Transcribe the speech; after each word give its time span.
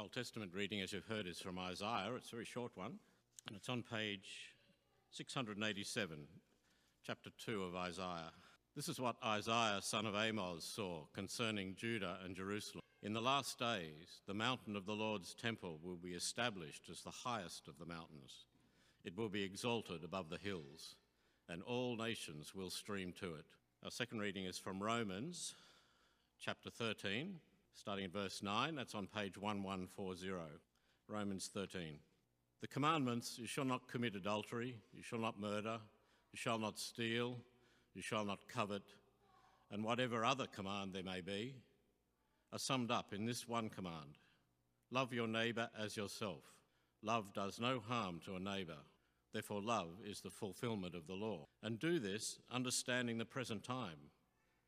Old 0.00 0.12
Testament 0.12 0.52
reading, 0.54 0.80
as 0.80 0.94
you've 0.94 1.04
heard, 1.04 1.26
is 1.26 1.40
from 1.40 1.58
Isaiah. 1.58 2.10
It's 2.16 2.32
a 2.32 2.36
very 2.36 2.46
short 2.46 2.72
one, 2.74 2.94
and 3.46 3.54
it's 3.54 3.68
on 3.68 3.82
page 3.82 4.54
687, 5.10 6.16
chapter 7.06 7.28
2 7.44 7.64
of 7.64 7.76
Isaiah. 7.76 8.32
This 8.74 8.88
is 8.88 8.98
what 8.98 9.16
Isaiah, 9.22 9.80
son 9.82 10.06
of 10.06 10.14
Amos, 10.14 10.64
saw 10.64 11.04
concerning 11.12 11.74
Judah 11.76 12.16
and 12.24 12.34
Jerusalem. 12.34 12.80
In 13.02 13.12
the 13.12 13.20
last 13.20 13.58
days, 13.58 14.22
the 14.26 14.32
mountain 14.32 14.74
of 14.74 14.86
the 14.86 14.94
Lord's 14.94 15.34
temple 15.34 15.78
will 15.82 15.98
be 15.98 16.14
established 16.14 16.88
as 16.90 17.02
the 17.02 17.10
highest 17.10 17.68
of 17.68 17.78
the 17.78 17.84
mountains. 17.84 18.46
It 19.04 19.14
will 19.18 19.28
be 19.28 19.42
exalted 19.42 20.02
above 20.02 20.30
the 20.30 20.38
hills, 20.38 20.94
and 21.46 21.60
all 21.62 21.94
nations 21.94 22.54
will 22.54 22.70
stream 22.70 23.12
to 23.20 23.34
it. 23.34 23.44
Our 23.84 23.90
second 23.90 24.20
reading 24.20 24.46
is 24.46 24.56
from 24.56 24.82
Romans 24.82 25.54
chapter 26.40 26.70
13, 26.70 27.34
starting 27.74 28.04
at 28.04 28.12
verse 28.12 28.42
9. 28.42 28.74
That's 28.74 28.94
on 28.94 29.06
page 29.06 29.38
1140. 29.38 30.30
Romans 31.08 31.50
13. 31.52 31.98
The 32.60 32.68
commandments 32.68 33.38
you 33.38 33.46
shall 33.46 33.64
not 33.64 33.88
commit 33.88 34.14
adultery, 34.14 34.76
you 34.92 35.02
shall 35.02 35.18
not 35.18 35.40
murder, 35.40 35.78
you 36.32 36.36
shall 36.36 36.58
not 36.58 36.78
steal, 36.78 37.38
you 37.94 38.02
shall 38.02 38.24
not 38.24 38.46
covet, 38.48 38.82
and 39.70 39.82
whatever 39.82 40.24
other 40.24 40.46
command 40.46 40.92
there 40.92 41.02
may 41.02 41.20
be, 41.20 41.54
are 42.52 42.58
summed 42.58 42.90
up 42.90 43.12
in 43.12 43.26
this 43.26 43.48
one 43.48 43.68
command 43.68 44.18
love 44.92 45.12
your 45.12 45.28
neighbour 45.28 45.68
as 45.78 45.96
yourself. 45.96 46.42
Love 47.02 47.32
does 47.32 47.60
no 47.60 47.80
harm 47.80 48.20
to 48.24 48.34
a 48.34 48.40
neighbour. 48.40 48.78
Therefore, 49.32 49.62
love 49.62 49.90
is 50.04 50.20
the 50.20 50.30
fulfilment 50.30 50.94
of 50.94 51.06
the 51.06 51.14
law. 51.14 51.46
And 51.62 51.78
do 51.78 51.98
this 51.98 52.40
understanding 52.52 53.16
the 53.18 53.24
present 53.24 53.62
time. 53.62 54.10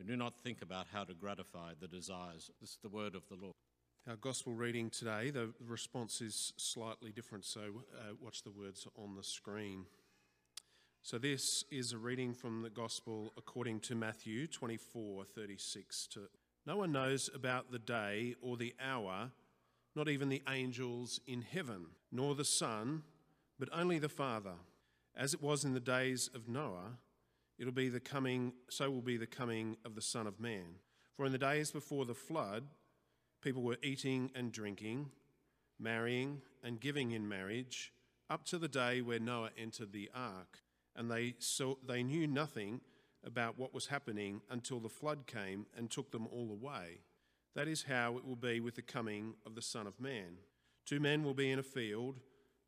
and 0.00 0.08
do 0.08 0.16
not 0.16 0.32
think 0.42 0.62
about 0.62 0.86
how 0.92 1.04
to 1.04 1.12
gratify 1.12 1.74
the 1.78 1.86
desires. 1.86 2.50
This 2.58 2.70
is 2.70 2.78
the 2.82 2.88
word 2.88 3.14
of 3.14 3.28
the 3.28 3.36
Lord. 3.36 3.52
Our 4.08 4.16
gospel 4.16 4.54
reading 4.54 4.88
today, 4.88 5.30
the 5.30 5.50
response 5.68 6.22
is 6.22 6.54
slightly 6.56 7.12
different, 7.12 7.44
so 7.44 7.60
uh, 7.60 8.14
watch 8.18 8.42
the 8.42 8.50
words 8.50 8.86
on 8.96 9.14
the 9.14 9.22
screen. 9.22 9.84
So, 11.02 11.18
this 11.18 11.64
is 11.70 11.92
a 11.92 11.98
reading 11.98 12.32
from 12.32 12.62
the 12.62 12.70
gospel 12.70 13.32
according 13.36 13.80
to 13.80 13.94
Matthew 13.94 14.46
24 14.46 15.24
36 15.24 16.06
to 16.08 16.20
no 16.66 16.78
one 16.78 16.92
knows 16.92 17.28
about 17.34 17.70
the 17.70 17.78
day 17.78 18.36
or 18.40 18.56
the 18.56 18.74
hour, 18.82 19.30
not 19.94 20.08
even 20.08 20.30
the 20.30 20.42
angels 20.48 21.20
in 21.26 21.42
heaven, 21.42 21.88
nor 22.10 22.34
the 22.34 22.44
Son, 22.44 23.02
but 23.58 23.68
only 23.70 23.98
the 23.98 24.08
Father. 24.08 24.54
As 25.14 25.34
it 25.34 25.42
was 25.42 25.64
in 25.64 25.74
the 25.74 25.80
days 25.80 26.30
of 26.34 26.48
Noah, 26.48 26.98
it'll 27.60 27.72
be 27.72 27.90
the 27.90 28.00
coming, 28.00 28.54
so 28.70 28.90
will 28.90 29.02
be 29.02 29.18
the 29.18 29.26
coming 29.26 29.76
of 29.84 29.94
the 29.94 30.02
Son 30.02 30.26
of 30.26 30.40
Man. 30.40 30.76
For 31.14 31.26
in 31.26 31.32
the 31.32 31.38
days 31.38 31.70
before 31.70 32.06
the 32.06 32.14
flood, 32.14 32.64
people 33.42 33.62
were 33.62 33.76
eating 33.82 34.30
and 34.34 34.50
drinking, 34.50 35.10
marrying 35.78 36.40
and 36.64 36.80
giving 36.80 37.10
in 37.10 37.28
marriage, 37.28 37.92
up 38.30 38.46
to 38.46 38.58
the 38.58 38.68
day 38.68 39.02
where 39.02 39.20
Noah 39.20 39.50
entered 39.58 39.92
the 39.92 40.10
ark, 40.14 40.60
and 40.96 41.10
they 41.10 41.34
saw, 41.38 41.74
they 41.86 42.02
knew 42.02 42.26
nothing 42.26 42.80
about 43.24 43.58
what 43.58 43.74
was 43.74 43.86
happening 43.86 44.40
until 44.48 44.80
the 44.80 44.88
flood 44.88 45.26
came 45.26 45.66
and 45.76 45.90
took 45.90 46.10
them 46.10 46.26
all 46.28 46.50
away. 46.50 47.00
That 47.54 47.68
is 47.68 47.82
how 47.82 48.16
it 48.16 48.24
will 48.24 48.36
be 48.36 48.60
with 48.60 48.76
the 48.76 48.82
coming 48.82 49.34
of 49.44 49.54
the 49.54 49.62
Son 49.62 49.86
of 49.86 50.00
Man. 50.00 50.38
Two 50.86 51.00
men 51.00 51.22
will 51.22 51.34
be 51.34 51.50
in 51.50 51.58
a 51.58 51.62
field, 51.62 52.20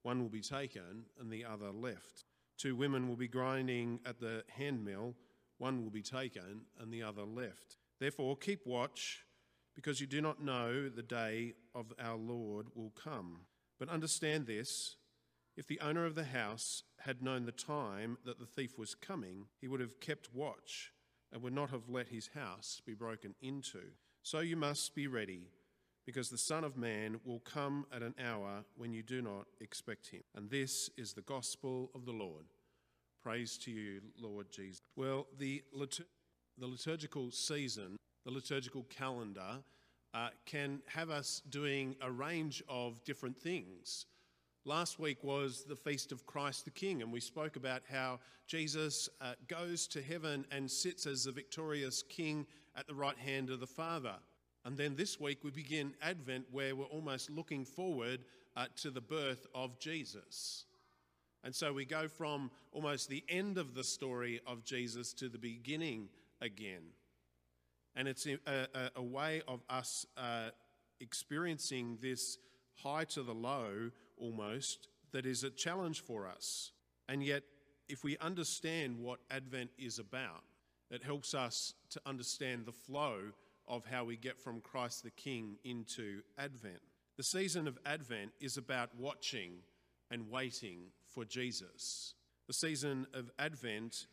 one 0.02 0.20
will 0.20 0.28
be 0.28 0.42
taken 0.42 1.06
and 1.18 1.30
the 1.30 1.44
other 1.44 1.70
left. 1.70 2.24
Two 2.62 2.76
women 2.76 3.08
will 3.08 3.16
be 3.16 3.26
grinding 3.26 3.98
at 4.06 4.20
the 4.20 4.44
handmill, 4.56 5.16
one 5.58 5.82
will 5.82 5.90
be 5.90 6.00
taken 6.00 6.60
and 6.78 6.92
the 6.92 7.02
other 7.02 7.24
left. 7.24 7.76
Therefore, 7.98 8.36
keep 8.36 8.64
watch, 8.64 9.24
because 9.74 10.00
you 10.00 10.06
do 10.06 10.20
not 10.20 10.40
know 10.40 10.88
the 10.88 11.02
day 11.02 11.54
of 11.74 11.92
our 11.98 12.16
Lord 12.16 12.68
will 12.76 12.90
come. 12.90 13.46
But 13.80 13.88
understand 13.88 14.46
this 14.46 14.94
if 15.56 15.66
the 15.66 15.80
owner 15.80 16.06
of 16.06 16.14
the 16.14 16.22
house 16.22 16.84
had 17.00 17.20
known 17.20 17.46
the 17.46 17.50
time 17.50 18.16
that 18.24 18.38
the 18.38 18.46
thief 18.46 18.78
was 18.78 18.94
coming, 18.94 19.46
he 19.60 19.66
would 19.66 19.80
have 19.80 19.98
kept 19.98 20.32
watch 20.32 20.92
and 21.32 21.42
would 21.42 21.52
not 21.52 21.70
have 21.70 21.88
let 21.88 22.06
his 22.06 22.30
house 22.32 22.80
be 22.86 22.94
broken 22.94 23.34
into. 23.42 23.80
So 24.22 24.38
you 24.38 24.56
must 24.56 24.94
be 24.94 25.08
ready, 25.08 25.48
because 26.06 26.30
the 26.30 26.38
Son 26.38 26.64
of 26.64 26.76
Man 26.76 27.20
will 27.24 27.40
come 27.40 27.86
at 27.94 28.02
an 28.02 28.14
hour 28.22 28.64
when 28.76 28.92
you 28.92 29.02
do 29.02 29.22
not 29.22 29.46
expect 29.60 30.08
him. 30.08 30.22
And 30.34 30.50
this 30.50 30.90
is 30.96 31.12
the 31.12 31.22
gospel 31.22 31.90
of 31.94 32.04
the 32.04 32.12
Lord. 32.12 32.46
Praise 33.22 33.56
to 33.58 33.70
you, 33.70 34.00
Lord 34.20 34.50
Jesus. 34.50 34.80
Well, 34.96 35.28
the, 35.38 35.62
litur- 35.76 36.06
the 36.58 36.66
liturgical 36.66 37.30
season, 37.30 37.96
the 38.24 38.32
liturgical 38.32 38.84
calendar, 38.90 39.62
uh, 40.14 40.28
can 40.44 40.80
have 40.86 41.10
us 41.10 41.40
doing 41.48 41.96
a 42.02 42.10
range 42.10 42.62
of 42.68 43.02
different 43.04 43.38
things. 43.38 44.06
Last 44.64 44.98
week 44.98 45.24
was 45.24 45.64
the 45.64 45.76
feast 45.76 46.12
of 46.12 46.26
Christ 46.26 46.64
the 46.64 46.70
King, 46.70 47.02
and 47.02 47.12
we 47.12 47.20
spoke 47.20 47.56
about 47.56 47.82
how 47.90 48.20
Jesus 48.46 49.08
uh, 49.20 49.34
goes 49.48 49.88
to 49.88 50.02
heaven 50.02 50.44
and 50.50 50.70
sits 50.70 51.06
as 51.06 51.24
the 51.24 51.32
victorious 51.32 52.02
King 52.02 52.46
at 52.76 52.86
the 52.86 52.94
right 52.94 53.18
hand 53.18 53.50
of 53.50 53.60
the 53.60 53.66
Father. 53.66 54.14
And 54.64 54.76
then 54.76 54.94
this 54.94 55.18
week 55.18 55.38
we 55.42 55.50
begin 55.50 55.94
Advent, 56.00 56.46
where 56.52 56.76
we're 56.76 56.84
almost 56.84 57.30
looking 57.30 57.64
forward 57.64 58.20
uh, 58.56 58.66
to 58.76 58.90
the 58.90 59.00
birth 59.00 59.46
of 59.54 59.78
Jesus. 59.78 60.66
And 61.44 61.54
so 61.54 61.72
we 61.72 61.84
go 61.84 62.06
from 62.06 62.50
almost 62.70 63.08
the 63.08 63.24
end 63.28 63.58
of 63.58 63.74
the 63.74 63.82
story 63.82 64.40
of 64.46 64.64
Jesus 64.64 65.12
to 65.14 65.28
the 65.28 65.38
beginning 65.38 66.08
again. 66.40 66.82
And 67.96 68.06
it's 68.06 68.26
a, 68.26 68.38
a, 68.46 68.90
a 68.96 69.02
way 69.02 69.42
of 69.48 69.62
us 69.68 70.06
uh, 70.16 70.50
experiencing 71.00 71.98
this 72.00 72.38
high 72.76 73.04
to 73.04 73.22
the 73.22 73.34
low 73.34 73.90
almost 74.16 74.88
that 75.10 75.26
is 75.26 75.42
a 75.42 75.50
challenge 75.50 76.00
for 76.00 76.26
us. 76.28 76.70
And 77.08 77.22
yet, 77.22 77.42
if 77.88 78.04
we 78.04 78.16
understand 78.18 78.98
what 78.98 79.18
Advent 79.30 79.70
is 79.76 79.98
about, 79.98 80.44
it 80.90 81.02
helps 81.02 81.34
us 81.34 81.74
to 81.90 82.00
understand 82.06 82.64
the 82.64 82.72
flow 82.72 83.32
of 83.72 83.86
how 83.86 84.04
we 84.04 84.18
get 84.18 84.38
from 84.38 84.60
Christ 84.60 85.02
the 85.02 85.10
King 85.10 85.56
into 85.64 86.20
Advent. 86.38 86.82
The 87.16 87.22
season 87.22 87.66
of 87.66 87.78
Advent 87.86 88.32
is 88.38 88.58
about 88.58 88.90
watching 88.98 89.52
and 90.10 90.30
waiting 90.30 90.90
for 91.06 91.24
Jesus. 91.24 92.12
The 92.46 92.52
season 92.52 93.06
of 93.14 93.30
Advent 93.38 94.06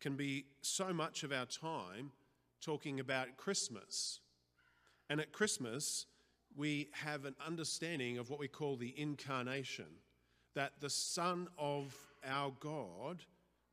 can 0.00 0.16
be 0.16 0.44
so 0.60 0.92
much 0.92 1.22
of 1.22 1.32
our 1.32 1.46
time 1.46 2.12
talking 2.60 3.00
about 3.00 3.38
Christmas. 3.38 4.20
And 5.08 5.18
at 5.18 5.32
Christmas, 5.32 6.04
we 6.54 6.90
have 6.92 7.24
an 7.24 7.36
understanding 7.44 8.18
of 8.18 8.28
what 8.28 8.38
we 8.38 8.48
call 8.48 8.76
the 8.76 8.94
incarnation 9.00 9.86
that 10.54 10.72
the 10.80 10.90
Son 10.90 11.48
of 11.58 11.96
our 12.22 12.52
God 12.60 13.22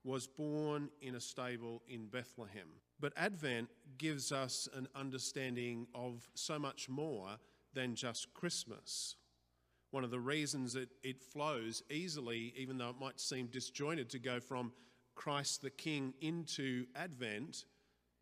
was 0.06 0.26
born 0.26 0.90
in 1.02 1.16
a 1.16 1.20
stable 1.20 1.82
in 1.90 2.06
Bethlehem. 2.08 2.70
But 3.04 3.12
Advent 3.18 3.68
gives 3.98 4.32
us 4.32 4.70
an 4.74 4.88
understanding 4.96 5.88
of 5.94 6.26
so 6.36 6.58
much 6.58 6.88
more 6.88 7.32
than 7.74 7.96
just 7.96 8.34
Christmas. 8.34 9.18
One 9.92 10.06
of 10.06 10.10
the 10.10 10.22
reasons 10.22 10.72
that 10.72 10.88
it 11.04 11.22
flows 11.22 11.84
easily, 11.92 12.54
even 12.56 12.78
though 12.78 12.92
it 12.92 13.02
might 13.02 13.20
seem 13.20 13.48
disjointed 13.48 14.10
to 14.12 14.20
go 14.20 14.40
from 14.40 14.72
Christ 15.16 15.62
the 15.62 15.70
King 15.70 16.14
into 16.22 16.86
Advent, 16.96 17.66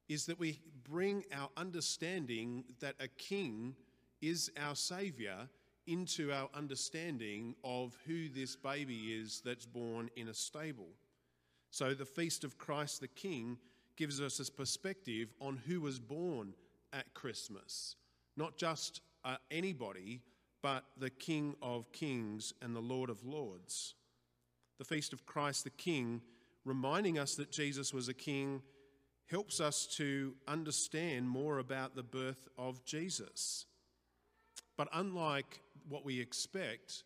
is 0.10 0.26
that 0.26 0.40
we 0.40 0.60
bring 0.84 1.26
our 1.32 1.50
understanding 1.56 2.64
that 2.80 2.96
a 3.00 3.08
king 3.08 3.76
is 4.20 4.50
our 4.60 4.76
Saviour 4.76 5.48
into 5.86 6.32
our 6.32 6.50
understanding 6.56 7.54
of 7.64 7.96
who 8.08 8.30
this 8.30 8.56
baby 8.56 9.14
is 9.14 9.44
that's 9.46 9.68
born 9.68 10.10
in 10.16 10.30
a 10.30 10.34
stable. 10.34 10.90
So 11.70 11.94
the 11.94 12.04
feast 12.04 12.44
of 12.44 12.58
Christ 12.58 13.00
the 13.00 13.08
King 13.08 13.60
gives 13.96 14.22
us 14.22 14.40
a 14.40 14.52
perspective 14.52 15.34
on 15.40 15.58
who 15.68 15.82
was 15.82 16.00
born 16.00 16.54
at 16.94 17.14
Christmas. 17.14 17.96
Not 18.38 18.58
just 18.58 19.02
uh, 19.24 19.38
anybody, 19.50 20.22
but 20.62 20.84
the 20.98 21.10
King 21.10 21.56
of 21.62 21.92
Kings 21.92 22.54
and 22.62 22.76
the 22.76 22.82
Lord 22.82 23.10
of 23.10 23.26
Lords. 23.26 23.96
The 24.78 24.86
feast 24.86 25.14
of 25.14 25.26
Christ 25.26 25.64
the 25.64 25.70
King, 25.70 26.22
reminding 26.66 27.20
us 27.20 27.36
that 27.36 27.52
Jesus 27.52 27.94
was 27.94 28.10
a 28.10 28.14
king, 28.14 28.62
helps 29.28 29.60
us 29.60 29.88
to 29.98 30.34
understand 30.48 31.30
more 31.30 31.60
about 31.60 31.96
the 31.96 32.04
birth 32.04 32.48
of 32.58 32.84
Jesus. 32.86 33.66
But 34.78 34.90
unlike 34.94 35.62
what 35.88 36.04
we 36.04 36.20
expect, 36.20 37.04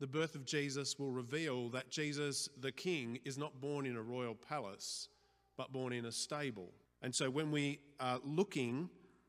The 0.00 0.06
birth 0.06 0.34
of 0.34 0.44
Jesus 0.44 0.98
will 0.98 1.12
reveal 1.12 1.68
that 1.70 1.90
Jesus, 1.90 2.48
the 2.60 2.72
King, 2.72 3.20
is 3.24 3.38
not 3.38 3.60
born 3.60 3.86
in 3.86 3.96
a 3.96 4.02
royal 4.02 4.34
palace, 4.34 5.08
but 5.56 5.72
born 5.72 5.92
in 5.92 6.06
a 6.06 6.12
stable. 6.12 6.72
And 7.02 7.14
so 7.14 7.30
when 7.30 7.50
we 7.50 7.80
are 8.00 8.20
looking 8.24 8.88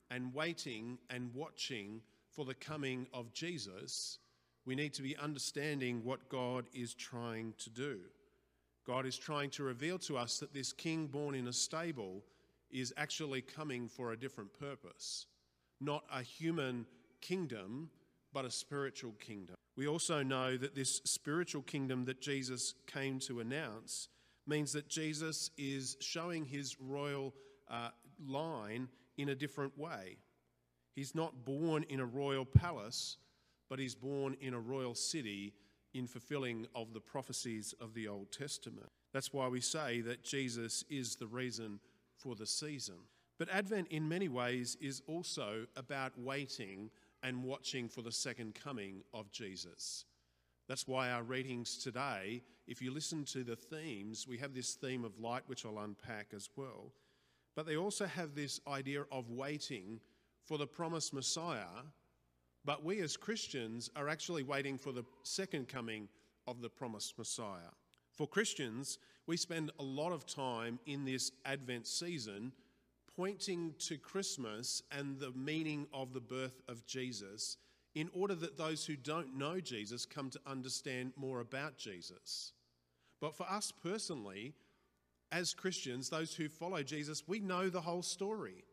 and 0.10 0.33
waiting 0.33 0.98
and 1.10 1.33
watching 1.33 2.01
for 2.31 2.45
the 2.45 2.54
coming 2.54 3.07
of 3.13 3.33
Jesus, 3.33 4.19
we 4.66 4.75
need 4.75 4.94
to 4.94 5.01
be 5.01 5.16
understanding 5.18 6.04
what 6.04 6.30
God 6.30 6.66
is 6.74 6.94
trying 6.94 7.54
to 7.60 7.69
do. 7.69 8.00
God 8.86 9.06
is 9.06 9.18
trying 9.18 9.50
to 9.51 9.63
reveal 9.63 9.98
to 10.00 10.18
us 10.18 10.39
that 10.39 10.54
this 10.54 10.72
king 10.72 11.07
born 11.07 11.36
in 11.36 11.48
a 11.48 11.54
stable 11.54 12.24
is 12.72 12.94
actually 12.98 13.42
coming 13.42 13.88
for 13.88 14.12
a 14.12 14.18
different 14.18 14.54
purpose. 14.60 15.27
Not 15.81 16.04
a 16.13 16.22
human 16.22 16.86
kingdom, 17.22 17.89
but 18.33 18.45
a 18.45 18.51
spiritual 18.51 19.13
kingdom. 19.19 19.56
We 19.75 19.88
also 19.88 20.24
know 20.24 20.56
that 20.57 20.75
this 20.75 21.01
spiritual 21.04 21.62
kingdom 21.62 22.06
that 22.06 22.22
Jesus 22.22 22.75
came 22.88 23.19
to 23.22 23.39
announce 23.39 24.07
means 24.47 24.74
that 24.74 24.88
Jesus 24.88 25.51
is 25.57 25.97
showing 26.00 26.45
his 26.45 26.80
royal 26.80 27.33
uh, 27.69 27.89
line 28.27 28.88
in 29.18 29.30
a 29.30 29.36
different 29.36 29.77
way. 29.77 30.18
He's 30.95 31.15
not 31.15 31.45
born 31.45 31.83
in 31.89 32.00
a 32.00 32.06
royal 32.06 32.45
palace, 32.45 33.18
but 33.69 33.80
he's 33.80 33.95
born 33.95 34.36
in 34.39 34.53
a 34.53 34.59
royal 34.59 34.95
city 34.95 35.53
in 35.94 36.07
fulfilling 36.07 36.68
of 36.75 36.94
the 36.94 37.00
prophecies 37.00 37.74
of 37.80 37.94
the 37.94 38.07
Old 38.07 38.31
Testament. 38.31 38.89
That's 39.13 39.33
why 39.33 39.47
we 39.47 39.62
say 39.62 40.01
that 40.01 40.24
Jesus 40.24 40.83
is 40.89 41.15
the 41.15 41.27
reason 41.27 41.80
for 42.18 42.36
the 42.36 42.45
season. 42.45 42.95
But 43.38 43.50
Advent, 43.50 43.88
in 43.89 44.07
many 44.07 44.30
ways, 44.30 44.77
is 44.80 45.01
also 45.07 45.65
about 45.75 46.18
waiting 46.18 46.89
and 47.24 47.44
watching 47.44 47.89
for 47.89 48.01
the 48.01 48.12
second 48.12 48.56
coming 48.56 49.01
of 49.13 49.31
Jesus. 49.31 50.06
That's 50.67 50.88
why 50.88 51.12
our 51.12 51.23
readings 51.23 51.77
today, 51.77 52.41
if 52.67 52.81
you 52.81 52.91
listen 52.91 53.23
to 53.25 53.44
the 53.44 53.56
themes, 53.56 54.27
we 54.27 54.38
have 54.39 54.53
this 54.53 54.73
theme 54.73 55.06
of 55.06 55.19
light, 55.19 55.44
which 55.45 55.65
I'll 55.65 55.79
unpack 55.79 56.27
as 56.35 56.50
well. 56.56 56.91
But 57.56 57.65
they 57.65 57.77
also 57.77 58.06
have 58.06 58.35
this 58.35 58.59
idea 58.67 59.06
of 59.12 59.29
waiting 59.29 60.00
for 60.44 60.57
the 60.57 60.67
promised 60.67 61.13
Messiah. 61.13 61.83
But 62.65 62.83
we 62.83 63.01
as 63.01 63.15
Christians 63.15 63.91
are 63.95 64.09
actually 64.09 64.44
waiting 64.44 64.77
for 64.77 64.91
the 64.91 65.06
second 65.23 65.67
coming 65.67 66.07
of 66.47 66.62
the 66.62 66.69
promised 66.69 67.17
Messiah. 67.17 67.71
For 68.12 68.27
Christians, 68.27 68.97
we 69.27 69.38
spend 69.38 69.71
a 69.79 69.83
lot 69.83 70.12
of 70.12 70.25
time 70.25 70.79
in 70.85 71.06
this 71.06 71.31
Advent 71.45 71.85
season 71.85 72.51
pointing 73.15 73.73
to 73.79 73.97
Christmas 73.97 74.83
and 74.91 75.19
the 75.19 75.31
meaning 75.31 75.88
of 75.94 76.13
the 76.13 76.19
birth 76.19 76.62
of 76.67 76.85
Jesus 76.85 77.57
in 77.95 78.09
order 78.13 78.36
that 78.36 78.57
those 78.57 78.86
who 78.86 78.97
don't 78.97 79.38
know 79.38 79.59
Jesus 79.59 80.06
come 80.06 80.30
to 80.30 80.39
understand 80.45 81.13
more 81.15 81.39
about 81.39 81.77
Jesus. 81.77 82.51
But 83.21 83.36
for 83.36 83.50
us 83.50 83.71
personally, 83.71 84.53
as 85.31 85.53
Christians, 85.53 86.09
those 86.09 86.36
who 86.36 86.50
follow 86.50 86.83
Jesus, 86.83 87.24
we 87.25 87.39
know 87.39 87.69
the 87.69 87.81
whole 87.81 88.03
story. 88.03 88.65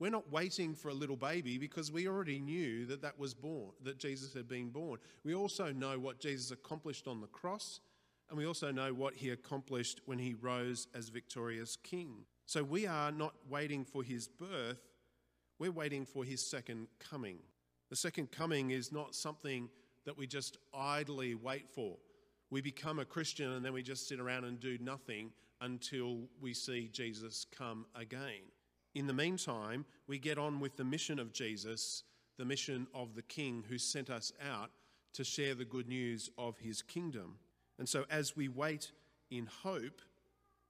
We're 0.00 0.10
not 0.10 0.32
waiting 0.32 0.74
for 0.74 0.88
a 0.88 0.94
little 0.94 1.16
baby 1.16 1.58
because 1.58 1.92
we 1.92 2.08
already 2.08 2.40
knew 2.40 2.86
that 2.86 3.02
that 3.02 3.18
was 3.18 3.32
born, 3.32 3.70
that 3.84 3.98
Jesus 3.98 4.34
had 4.34 4.48
been 4.48 4.70
born. 4.70 4.98
We 5.24 5.34
also 5.34 5.70
know 5.70 5.98
what 5.98 6.18
Jesus 6.18 6.50
accomplished 6.50 7.06
on 7.06 7.20
the 7.20 7.28
cross, 7.28 7.80
and 8.28 8.38
we 8.38 8.46
also 8.46 8.72
know 8.72 8.92
what 8.92 9.14
he 9.14 9.30
accomplished 9.30 10.00
when 10.06 10.18
he 10.18 10.34
rose 10.34 10.88
as 10.94 11.10
victorious 11.10 11.76
king. 11.76 12.24
So 12.46 12.64
we 12.64 12.86
are 12.86 13.12
not 13.12 13.34
waiting 13.48 13.84
for 13.84 14.02
his 14.02 14.26
birth, 14.26 14.80
we're 15.58 15.70
waiting 15.70 16.04
for 16.04 16.24
his 16.24 16.44
second 16.44 16.88
coming. 16.98 17.38
The 17.90 17.96
second 17.96 18.32
coming 18.32 18.70
is 18.70 18.92
not 18.92 19.14
something 19.14 19.68
that 20.04 20.16
we 20.16 20.26
just 20.26 20.58
idly 20.72 21.34
wait 21.34 21.68
for. 21.68 21.96
We 22.50 22.60
become 22.60 22.98
a 22.98 23.04
Christian 23.04 23.52
and 23.52 23.64
then 23.64 23.72
we 23.72 23.82
just 23.82 24.08
sit 24.08 24.20
around 24.20 24.44
and 24.44 24.60
do 24.60 24.78
nothing 24.80 25.32
until 25.60 26.28
we 26.40 26.54
see 26.54 26.88
Jesus 26.92 27.46
come 27.56 27.86
again. 27.94 28.42
In 28.94 29.06
the 29.06 29.12
meantime, 29.12 29.84
we 30.06 30.18
get 30.18 30.38
on 30.38 30.60
with 30.60 30.76
the 30.76 30.84
mission 30.84 31.18
of 31.18 31.32
Jesus, 31.32 32.04
the 32.38 32.44
mission 32.44 32.86
of 32.94 33.14
the 33.14 33.22
King 33.22 33.64
who 33.68 33.78
sent 33.78 34.10
us 34.10 34.32
out 34.52 34.70
to 35.14 35.24
share 35.24 35.54
the 35.54 35.64
good 35.64 35.88
news 35.88 36.30
of 36.36 36.58
his 36.58 36.82
kingdom. 36.82 37.38
And 37.78 37.88
so, 37.88 38.04
as 38.10 38.36
we 38.36 38.48
wait 38.48 38.92
in 39.30 39.46
hope, 39.46 40.00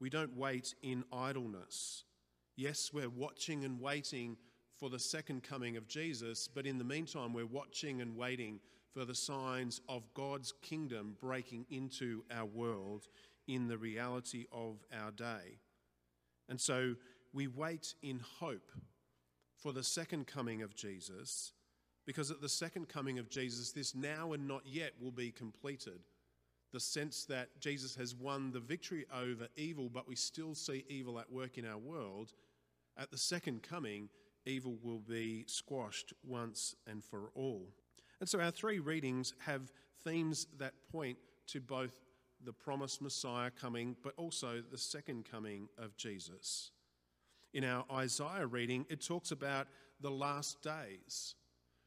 we 0.01 0.11
don't 0.11 0.37
wait 0.37 0.75
in 0.83 1.05
idleness. 1.13 2.05
Yes, 2.57 2.91
we're 2.93 3.11
watching 3.11 3.65
and 3.65 3.81
waiting 3.81 4.37
for 4.85 4.91
the 4.91 4.99
second 4.99 5.43
coming 5.43 5.79
of 5.79 5.89
Jesus, 5.89 6.47
but 6.47 6.67
in 6.67 6.77
the 6.77 6.85
meantime, 6.85 7.33
we're 7.33 7.47
watching 7.47 8.03
and 8.03 8.15
waiting 8.19 8.61
for 8.93 9.07
the 9.07 9.15
signs 9.15 9.81
of 9.89 10.03
God's 10.13 10.53
kingdom 10.61 11.17
breaking 11.23 11.65
into 11.71 12.23
our 12.31 12.45
world 12.45 13.09
in 13.49 13.67
the 13.67 13.79
reality 13.79 14.45
of 14.53 14.85
our 14.93 15.11
day. 15.11 15.57
And 16.51 16.61
so 16.61 16.97
we 17.33 17.47
wait 17.47 17.95
in 18.03 18.21
hope 18.41 18.71
for 19.57 19.73
the 19.73 19.83
second 19.83 20.27
coming 20.27 20.61
of 20.61 20.77
Jesus, 20.77 21.53
because 22.05 22.31
at 22.31 22.43
the 22.43 22.49
second 22.51 22.91
coming 22.91 23.19
of 23.19 23.31
Jesus, 23.31 23.73
this 23.73 23.95
now 23.95 24.35
and 24.35 24.47
not 24.47 24.67
yet 24.67 24.93
will 25.01 25.13
be 25.13 25.31
completed. 25.31 26.01
The 26.75 26.81
sense 26.81 27.25
that 27.25 27.59
Jesus 27.59 27.95
has 27.95 28.15
won 28.15 28.53
the 28.53 28.61
victory 28.61 29.07
over 29.11 29.49
evil, 29.57 29.89
but 29.89 30.07
we 30.07 30.15
still 30.15 30.55
see 30.55 30.85
evil 30.91 31.19
at 31.19 31.33
work 31.33 31.57
in 31.57 31.67
our 31.67 31.79
world. 31.79 32.35
At 32.99 33.11
the 33.11 33.17
second 33.17 33.63
coming, 33.63 34.11
evil 34.47 34.77
will 34.83 34.99
be 34.99 35.45
squashed 35.47 36.13
once 36.27 36.77
and 36.87 37.03
for 37.03 37.31
all. 37.35 37.69
And 38.21 38.29
so 38.29 38.41
our 38.41 38.51
three 38.51 38.79
readings 38.79 39.35
have 39.39 39.73
themes 40.05 40.47
that 40.59 40.75
point 40.91 41.19
to 41.49 41.61
both 41.61 42.01
the 42.45 42.53
promised 42.53 43.01
Messiah 43.01 43.51
coming, 43.51 43.97
but 44.03 44.15
also 44.17 44.63
the 44.71 44.79
second 44.79 45.25
coming 45.31 45.69
of 45.79 45.97
Jesus. 45.97 46.71
In 47.53 47.65
our 47.65 47.85
Isaiah 47.93 48.47
reading, 48.47 48.85
it 48.89 49.05
talks 49.05 49.31
about 49.31 49.69
the 50.01 50.11
last 50.11 50.61
days. 50.63 51.35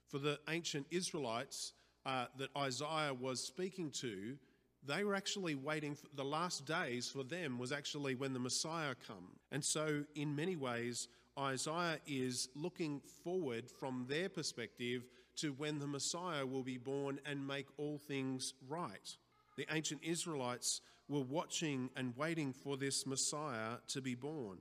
For 0.08 0.20
the 0.20 0.40
ancient 0.50 0.88
Israelites 0.90 1.74
uh, 2.06 2.26
that 2.38 2.50
Isaiah 2.58 3.14
was 3.14 3.44
speaking 3.44 3.92
to, 3.92 4.38
they 4.86 5.04
were 5.04 5.16
actually 5.16 5.56
waiting 5.56 5.96
for 5.96 6.08
the 6.16 6.24
last 6.24 6.66
days 6.66 7.10
for 7.10 7.24
them 7.24 7.60
was 7.60 7.72
actually 7.72 8.16
when 8.16 8.34
the 8.34 8.40
Messiah 8.40 8.96
come. 9.06 9.28
And 9.52 9.64
so 9.64 10.06
in 10.16 10.36
many 10.36 10.56
ways 10.56 11.10
Isaiah 11.38 12.00
is 12.08 12.50
looking 12.56 13.02
forward 13.24 13.70
from 13.70 14.06
their 14.10 14.30
perspective 14.30 15.04
to 15.38 15.54
when 15.54 15.80
the 15.80 15.88
Messiah 15.88 16.46
will 16.46 16.64
be 16.64 16.78
born 16.78 17.20
and 17.26 17.48
make 17.48 17.68
all 17.78 18.00
things 18.00 18.54
right. 18.68 19.16
The 19.58 19.68
ancient 19.72 20.04
Israelites 20.04 20.82
were 21.08 21.22
watching 21.22 21.90
and 21.96 22.18
waiting 22.18 22.54
for 22.54 22.78
this 22.78 23.06
Messiah 23.06 23.78
to 23.90 24.02
be 24.02 24.16
born, 24.16 24.60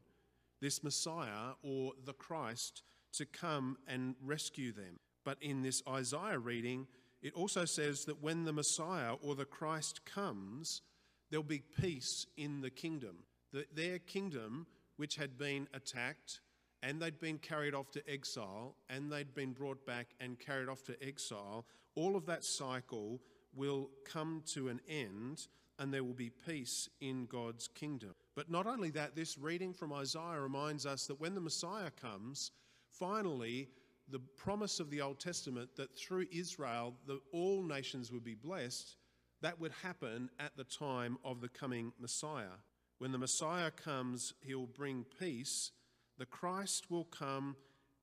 this 0.61 0.83
Messiah 0.83 1.54
or 1.62 1.92
the 2.04 2.12
Christ 2.12 2.83
to 3.14 3.26
come 3.26 3.78
and 3.88 4.14
rescue 4.23 4.73
them. 4.73 4.99
But 5.25 5.38
in 5.40 5.62
this 5.62 5.83
Isaiah 5.88 6.38
reading, 6.38 6.87
it 7.23 7.35
also 7.35 7.64
says 7.64 8.04
that 8.04 8.23
when 8.23 8.45
the 8.45 8.52
Messiah 8.52 9.14
or 9.23 9.35
the 9.35 9.45
Christ 9.45 10.04
comes, 10.04 10.83
there'll 11.30 11.42
be 11.42 11.62
peace 11.80 12.26
in 12.37 12.61
the 12.61 12.71
kingdom. 12.71 13.16
That 13.52 13.75
their 13.75 13.99
kingdom, 13.99 14.66
which 14.97 15.16
had 15.16 15.37
been 15.38 15.68
attacked, 15.75 16.40
and 16.83 17.00
they'd 17.00 17.18
been 17.18 17.38
carried 17.38 17.75
off 17.75 17.90
to 17.92 18.11
exile, 18.11 18.76
and 18.88 19.11
they'd 19.11 19.35
been 19.35 19.52
brought 19.52 19.85
back 19.87 20.09
and 20.21 20.38
carried 20.38 20.68
off 20.68 20.83
to 20.85 21.02
exile, 21.02 21.66
all 21.95 22.16
of 22.16 22.26
that 22.26 22.45
cycle 22.45 23.21
will 23.54 23.90
come 24.04 24.42
to 24.47 24.68
an 24.68 24.80
end 24.88 25.49
and 25.78 25.92
there 25.92 26.04
will 26.04 26.14
be 26.14 26.30
peace 26.30 26.88
in 27.00 27.26
God's 27.26 27.68
kingdom. 27.68 28.14
But 28.35 28.50
not 28.50 28.66
only 28.66 28.90
that, 28.90 29.14
this 29.14 29.37
reading 29.37 29.73
from 29.73 29.92
Isaiah 29.92 30.40
reminds 30.40 30.87
us 30.87 31.06
that 31.06 31.21
when 31.21 31.35
the 31.35 31.40
Messiah 31.40 31.90
comes, 31.90 32.52
finally, 32.90 33.68
the 34.09 34.18
promise 34.18 34.80
of 34.80 34.90
the 34.90 35.00
Old 35.00 35.18
Testament 35.18 35.71
that 35.76 35.97
through 35.97 36.26
Israel 36.33 36.95
the, 37.06 37.21
all 37.33 37.62
nations 37.62 38.12
would 38.12 38.25
be 38.25 38.35
blessed, 38.35 38.97
that 39.42 39.61
would 39.61 39.73
happen 39.83 40.30
at 40.38 40.56
the 40.56 40.64
time 40.64 41.18
of 41.25 41.40
the 41.40 41.49
coming 41.49 41.92
Messiah. 42.00 42.56
When 42.99 43.12
the 43.12 43.18
Messiah 43.18 43.71
comes, 43.71 44.33
he'll 44.42 44.66
bring 44.66 45.04
peace. 45.18 45.73
The 46.18 46.26
Christ 46.26 46.90
will 46.90 47.04
come 47.04 47.56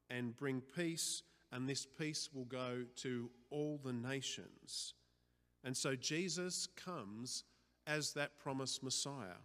and 0.09 0.35
bring 0.35 0.61
peace, 0.61 1.23
and 1.51 1.67
this 1.67 1.85
peace 1.85 2.29
will 2.33 2.45
go 2.45 2.83
to 2.97 3.29
all 3.49 3.79
the 3.83 3.93
nations. 3.93 4.93
And 5.63 5.75
so 5.75 5.95
Jesus 5.95 6.67
comes 6.75 7.43
as 7.87 8.13
that 8.13 8.37
promised 8.37 8.83
Messiah. 8.83 9.41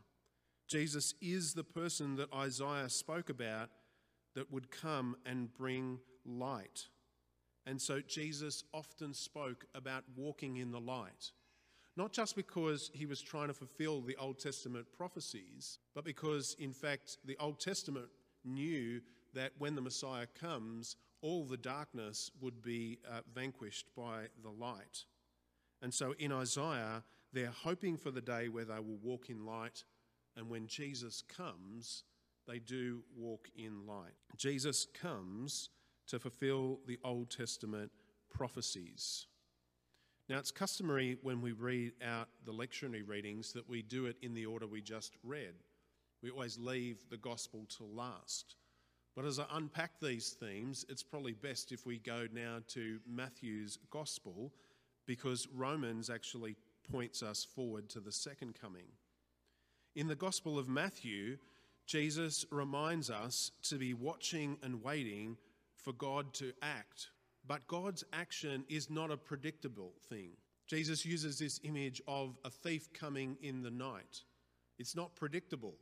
Jesus 0.67 1.15
is 1.23 1.55
the 1.55 1.65
person 1.65 2.17
that 2.17 2.33
Isaiah 2.33 2.89
spoke 2.89 3.31
about 3.31 3.71
that 4.35 4.53
would 4.53 4.71
come 4.71 5.17
and 5.25 5.53
bring 5.55 5.99
light. 6.27 6.89
And 7.67 7.81
so 7.81 8.01
Jesus 8.01 8.65
often 8.73 9.15
spoke 9.15 9.67
about 9.75 10.05
walking 10.17 10.57
in 10.57 10.71
the 10.71 10.81
light, 10.81 11.33
not 11.97 12.13
just 12.13 12.37
because 12.37 12.91
he 12.95 13.07
was 13.07 13.21
trying 13.21 13.49
to 13.49 13.55
fulfill 13.55 14.01
the 14.01 14.17
Old 14.17 14.39
Testament 14.39 14.87
prophecies, 14.97 15.79
but 15.95 16.05
because, 16.05 16.55
in 16.59 16.73
fact, 16.73 17.19
the 17.25 17.37
Old 17.39 17.61
Testament 17.61 18.09
knew 18.45 19.01
that 19.35 19.53
when 19.59 19.75
the 19.75 19.81
Messiah 19.81 20.27
comes, 20.39 20.97
all 21.21 21.45
the 21.45 21.57
darkness 21.57 22.31
would 22.41 22.63
be 22.63 22.99
uh, 23.11 23.21
vanquished 23.35 23.87
by 23.97 24.27
the 24.43 24.51
light. 24.51 25.05
And 25.83 25.93
so 25.93 26.15
in 26.19 26.33
Isaiah, 26.33 27.03
they're 27.33 27.53
hoping 27.63 27.97
for 27.97 28.11
the 28.11 28.21
day 28.21 28.49
where 28.49 28.65
they 28.65 28.79
will 28.79 28.99
walk 29.03 29.31
in 29.31 29.45
light, 29.45 29.85
and 30.37 30.49
when 30.49 30.67
Jesus 30.67 31.23
comes, 31.23 32.05
they 32.47 32.59
do 32.59 33.03
walk 33.17 33.49
in 33.57 33.87
light. 33.87 34.15
Jesus 34.37 34.87
comes 34.95 35.69
to 36.07 36.19
fulfill 36.19 36.81
the 36.87 36.99
Old 37.05 37.31
Testament 37.31 37.91
prophecies. 38.31 39.27
Now, 40.29 40.39
it's 40.39 40.51
customary 40.51 41.17
when 41.23 41.41
we 41.41 41.53
read 41.53 41.93
out 42.05 42.29
the 42.45 42.53
lectionary 42.53 43.07
readings 43.07 43.53
that 43.53 43.69
we 43.69 43.83
do 43.83 44.07
it 44.07 44.17
in 44.23 44.35
the 44.35 44.47
order 44.47 44.67
we 44.67 44.81
just 44.83 45.17
read. 45.23 45.55
We 46.23 46.31
always 46.31 46.59
leave 46.59 46.99
the 47.11 47.17
gospel 47.17 47.67
to 47.77 47.85
last. 47.85 48.57
But 49.15 49.25
as 49.25 49.39
I 49.39 49.47
unpack 49.53 50.01
these 50.01 50.31
themes, 50.31 50.85
it's 50.89 51.03
probably 51.03 51.33
best 51.33 51.73
if 51.73 51.87
we 51.87 51.99
go 51.99 52.27
now 52.33 52.59
to 52.69 52.99
Matthew's 53.07 53.79
gospel 53.91 54.53
because 55.07 55.49
Romans 55.55 56.11
actually 56.11 56.57
points 56.91 57.23
us 57.23 57.45
forward 57.45 57.89
to 57.91 58.01
the 58.01 58.13
second 58.13 58.55
coming. 58.61 58.87
In 59.97 60.07
the 60.07 60.15
gospel 60.15 60.59
of 60.59 60.69
Matthew, 60.69 61.39
Jesus 61.87 62.45
reminds 62.51 63.11
us 63.11 63.51
to 63.63 63.77
be 63.77 63.95
watching 63.95 64.59
and 64.63 64.83
waiting 64.83 65.37
for 65.77 65.93
God 65.93 66.33
to 66.35 66.53
act 66.63 67.09
but 67.49 67.67
God's 67.67 68.05
action 68.13 68.65
is 68.69 68.91
not 68.91 69.11
a 69.11 69.17
predictable 69.17 69.95
thing. 70.11 70.33
Jesus 70.67 71.07
uses 71.07 71.39
this 71.39 71.59
image 71.65 72.03
of 72.07 72.37
a 72.45 72.51
thief 72.51 72.93
coming 72.93 73.39
in 73.41 73.63
the 73.63 73.71
night. 73.71 74.23
It's 74.79 74.95
not 74.95 75.17
predictable. 75.17 75.75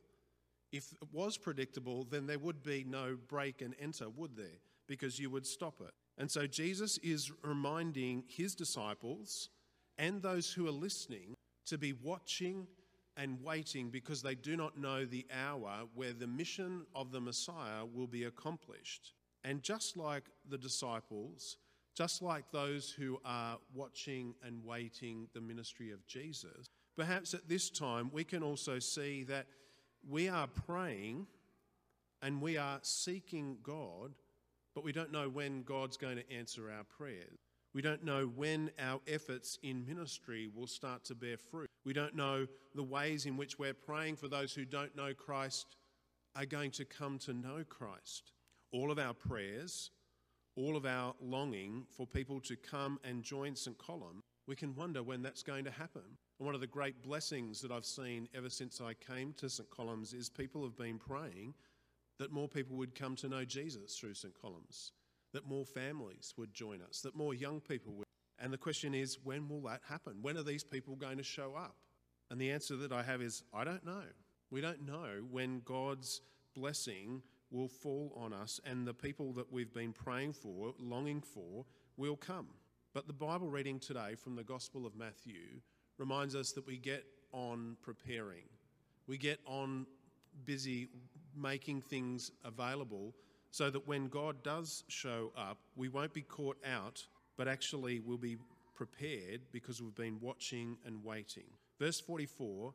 If 0.71 0.91
it 0.93 1.07
was 1.11 1.37
predictable, 1.37 2.05
then 2.09 2.27
there 2.27 2.39
would 2.39 2.63
be 2.63 2.85
no 2.87 3.17
break 3.27 3.61
and 3.61 3.75
enter, 3.79 4.09
would 4.09 4.35
there? 4.35 4.59
Because 4.87 5.19
you 5.19 5.29
would 5.29 5.45
stop 5.45 5.81
it. 5.81 5.93
And 6.17 6.29
so 6.29 6.47
Jesus 6.47 6.97
is 6.99 7.31
reminding 7.43 8.23
his 8.27 8.55
disciples 8.55 9.49
and 9.97 10.21
those 10.21 10.51
who 10.51 10.67
are 10.67 10.71
listening 10.71 11.35
to 11.67 11.77
be 11.77 11.93
watching 11.93 12.67
and 13.17 13.43
waiting 13.43 13.89
because 13.89 14.21
they 14.21 14.35
do 14.35 14.55
not 14.55 14.77
know 14.77 15.05
the 15.05 15.25
hour 15.33 15.87
where 15.95 16.13
the 16.13 16.27
mission 16.27 16.85
of 16.95 17.11
the 17.11 17.19
Messiah 17.19 17.83
will 17.93 18.07
be 18.07 18.25
accomplished. 18.25 19.13
And 19.43 19.63
just 19.63 19.97
like 19.97 20.25
the 20.49 20.57
disciples, 20.57 21.57
just 21.95 22.21
like 22.21 22.51
those 22.51 22.91
who 22.91 23.19
are 23.25 23.57
watching 23.73 24.35
and 24.45 24.63
waiting 24.63 25.27
the 25.33 25.41
ministry 25.41 25.91
of 25.91 26.05
Jesus, 26.05 26.69
perhaps 26.95 27.33
at 27.33 27.49
this 27.49 27.69
time 27.69 28.11
we 28.13 28.23
can 28.23 28.43
also 28.43 28.77
see 28.77 29.23
that 29.23 29.47
we 30.07 30.29
are 30.29 30.47
praying 30.47 31.27
and 32.21 32.41
we 32.41 32.57
are 32.57 32.79
seeking 32.81 33.57
God, 33.63 34.13
but 34.75 34.83
we 34.83 34.91
don't 34.91 35.11
know 35.11 35.29
when 35.29 35.63
God's 35.63 35.97
going 35.97 36.17
to 36.17 36.31
answer 36.31 36.71
our 36.71 36.83
prayers. 36.83 37.37
We 37.73 37.81
don't 37.81 38.03
know 38.03 38.25
when 38.25 38.71
our 38.79 39.01
efforts 39.07 39.59
in 39.61 39.85
ministry 39.85 40.49
will 40.53 40.67
start 40.67 41.03
to 41.05 41.15
bear 41.15 41.37
fruit. 41.37 41.69
We 41.85 41.93
don't 41.93 42.15
know 42.15 42.47
the 42.73 42.83
ways 42.83 43.25
in 43.25 43.37
which 43.37 43.59
we're 43.59 43.73
praying 43.73 44.15
for 44.15 44.27
those 44.27 44.53
who 44.53 44.65
don't 44.65 44.95
know 44.95 45.13
Christ 45.13 45.75
are 46.35 46.45
going 46.45 46.71
to 46.71 46.85
come 46.85 47.19
to 47.19 47.33
know 47.33 47.63
Christ 47.67 48.31
all 48.71 48.91
of 48.91 48.99
our 48.99 49.13
prayers, 49.13 49.91
all 50.55 50.75
of 50.75 50.85
our 50.85 51.13
longing 51.21 51.85
for 51.95 52.05
people 52.05 52.39
to 52.41 52.55
come 52.55 52.99
and 53.03 53.23
join 53.23 53.55
St. 53.55 53.77
Columb, 53.77 54.23
we 54.47 54.55
can 54.55 54.73
wonder 54.75 55.03
when 55.03 55.21
that's 55.21 55.43
going 55.43 55.65
to 55.65 55.71
happen. 55.71 56.01
And 56.39 56.45
one 56.45 56.55
of 56.55 56.61
the 56.61 56.67
great 56.67 57.03
blessings 57.03 57.61
that 57.61 57.71
I've 57.71 57.85
seen 57.85 58.29
ever 58.33 58.49
since 58.49 58.79
I 58.81 58.93
came 58.93 59.33
to 59.33 59.49
St. 59.49 59.69
Columb's 59.69 60.13
is 60.13 60.29
people 60.29 60.63
have 60.63 60.77
been 60.77 60.97
praying 60.97 61.53
that 62.17 62.31
more 62.31 62.47
people 62.47 62.77
would 62.77 62.95
come 62.95 63.15
to 63.17 63.27
know 63.27 63.45
Jesus 63.45 63.97
through 63.97 64.13
St. 64.13 64.33
Columb's, 64.41 64.93
that 65.33 65.47
more 65.47 65.65
families 65.65 66.33
would 66.37 66.53
join 66.53 66.81
us, 66.81 67.01
that 67.01 67.15
more 67.15 67.33
young 67.33 67.59
people 67.59 67.93
would. 67.93 68.05
And 68.39 68.53
the 68.53 68.57
question 68.57 68.93
is, 68.93 69.19
when 69.23 69.49
will 69.49 69.61
that 69.61 69.81
happen? 69.87 70.19
When 70.21 70.37
are 70.37 70.43
these 70.43 70.63
people 70.63 70.95
going 70.95 71.17
to 71.17 71.23
show 71.23 71.55
up? 71.55 71.75
And 72.31 72.39
the 72.39 72.51
answer 72.51 72.75
that 72.77 72.91
I 72.91 73.03
have 73.03 73.21
is, 73.21 73.43
I 73.53 73.63
don't 73.63 73.85
know. 73.85 74.03
We 74.49 74.61
don't 74.61 74.85
know 74.85 75.23
when 75.29 75.61
God's 75.65 76.21
blessing 76.55 77.21
will 77.51 77.67
fall 77.67 78.13
on 78.15 78.33
us, 78.33 78.59
and 78.65 78.85
the 78.85 78.93
people 78.93 79.33
that 79.33 79.51
we've 79.51 79.73
been 79.73 79.93
praying 79.93 80.33
for, 80.33 80.73
longing 80.79 81.21
for, 81.21 81.65
will 81.97 82.17
come. 82.17 82.47
But 82.97 83.05
the 83.05 83.13
Bible 83.13 83.47
reading 83.47 83.79
today 83.79 84.15
from 84.15 84.35
the 84.35 84.43
Gospel 84.43 84.87
of 84.87 84.95
Matthew 84.95 85.61
reminds 85.99 86.33
us 86.33 86.51
that 86.53 86.65
we 86.65 86.79
get 86.79 87.05
on 87.31 87.77
preparing. 87.83 88.45
We 89.05 89.19
get 89.19 89.39
on 89.45 89.85
busy 90.45 90.87
making 91.35 91.81
things 91.81 92.31
available 92.43 93.13
so 93.51 93.69
that 93.69 93.87
when 93.87 94.07
God 94.07 94.41
does 94.41 94.83
show 94.87 95.31
up, 95.37 95.59
we 95.75 95.89
won't 95.89 96.11
be 96.11 96.23
caught 96.23 96.57
out, 96.65 97.05
but 97.37 97.47
actually 97.47 97.99
we'll 97.99 98.17
be 98.17 98.37
prepared 98.73 99.41
because 99.51 99.79
we've 99.79 99.93
been 99.93 100.17
watching 100.19 100.75
and 100.83 101.03
waiting. 101.03 101.45
Verse 101.79 101.99
44 101.99 102.73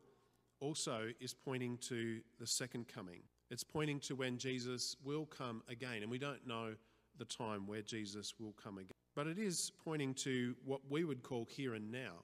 also 0.61 1.09
is 1.19 1.33
pointing 1.33 1.77
to 1.89 2.21
the 2.39 2.47
second 2.47 2.87
coming. 2.87 3.23
It's 3.51 3.65
pointing 3.65 3.99
to 3.99 4.15
when 4.15 4.37
Jesus 4.37 4.95
will 5.03 5.25
come 5.25 5.63
again, 5.67 6.01
and 6.01 6.09
we 6.09 6.17
don't 6.17 6.47
know 6.47 6.75
the 7.17 7.25
time 7.25 7.67
where 7.67 7.81
Jesus 7.81 8.35
will 8.39 8.53
come 8.53 8.77
again. 8.77 9.02
But 9.15 9.27
it 9.27 9.37
is 9.37 9.71
pointing 9.83 10.13
to 10.15 10.55
what 10.65 10.81
we 10.89 11.03
would 11.03 11.23
call 11.23 11.45
here 11.45 11.75
and 11.75 11.91
now. 11.91 12.23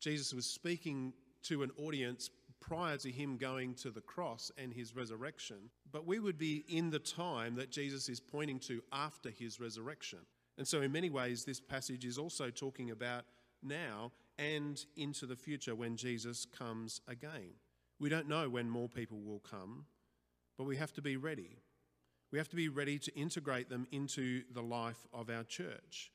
Jesus 0.00 0.34
was 0.34 0.46
speaking 0.46 1.12
to 1.44 1.62
an 1.62 1.70
audience 1.78 2.30
prior 2.60 2.96
to 2.98 3.10
him 3.10 3.36
going 3.36 3.74
to 3.74 3.90
the 3.90 4.00
cross 4.00 4.50
and 4.58 4.72
his 4.72 4.94
resurrection, 4.94 5.56
but 5.92 6.06
we 6.06 6.18
would 6.18 6.38
be 6.38 6.64
in 6.68 6.90
the 6.90 6.98
time 6.98 7.54
that 7.54 7.70
Jesus 7.70 8.08
is 8.08 8.20
pointing 8.20 8.58
to 8.60 8.82
after 8.92 9.30
his 9.30 9.60
resurrection. 9.60 10.18
And 10.58 10.66
so, 10.66 10.80
in 10.80 10.92
many 10.92 11.10
ways, 11.10 11.44
this 11.44 11.60
passage 11.60 12.04
is 12.04 12.18
also 12.18 12.50
talking 12.50 12.90
about 12.90 13.24
now 13.62 14.12
and 14.38 14.84
into 14.96 15.26
the 15.26 15.36
future 15.36 15.74
when 15.74 15.96
Jesus 15.96 16.46
comes 16.46 17.00
again. 17.08 17.54
We 17.98 18.08
don't 18.08 18.28
know 18.28 18.48
when 18.48 18.68
more 18.68 18.88
people 18.88 19.20
will 19.20 19.40
come 19.40 19.86
but 20.56 20.64
we 20.64 20.76
have 20.76 20.92
to 20.94 21.02
be 21.02 21.16
ready. 21.16 21.58
We 22.32 22.38
have 22.38 22.48
to 22.48 22.56
be 22.56 22.68
ready 22.68 22.98
to 22.98 23.14
integrate 23.18 23.68
them 23.68 23.86
into 23.92 24.42
the 24.52 24.62
life 24.62 25.06
of 25.12 25.30
our 25.30 25.44
church. 25.44 26.10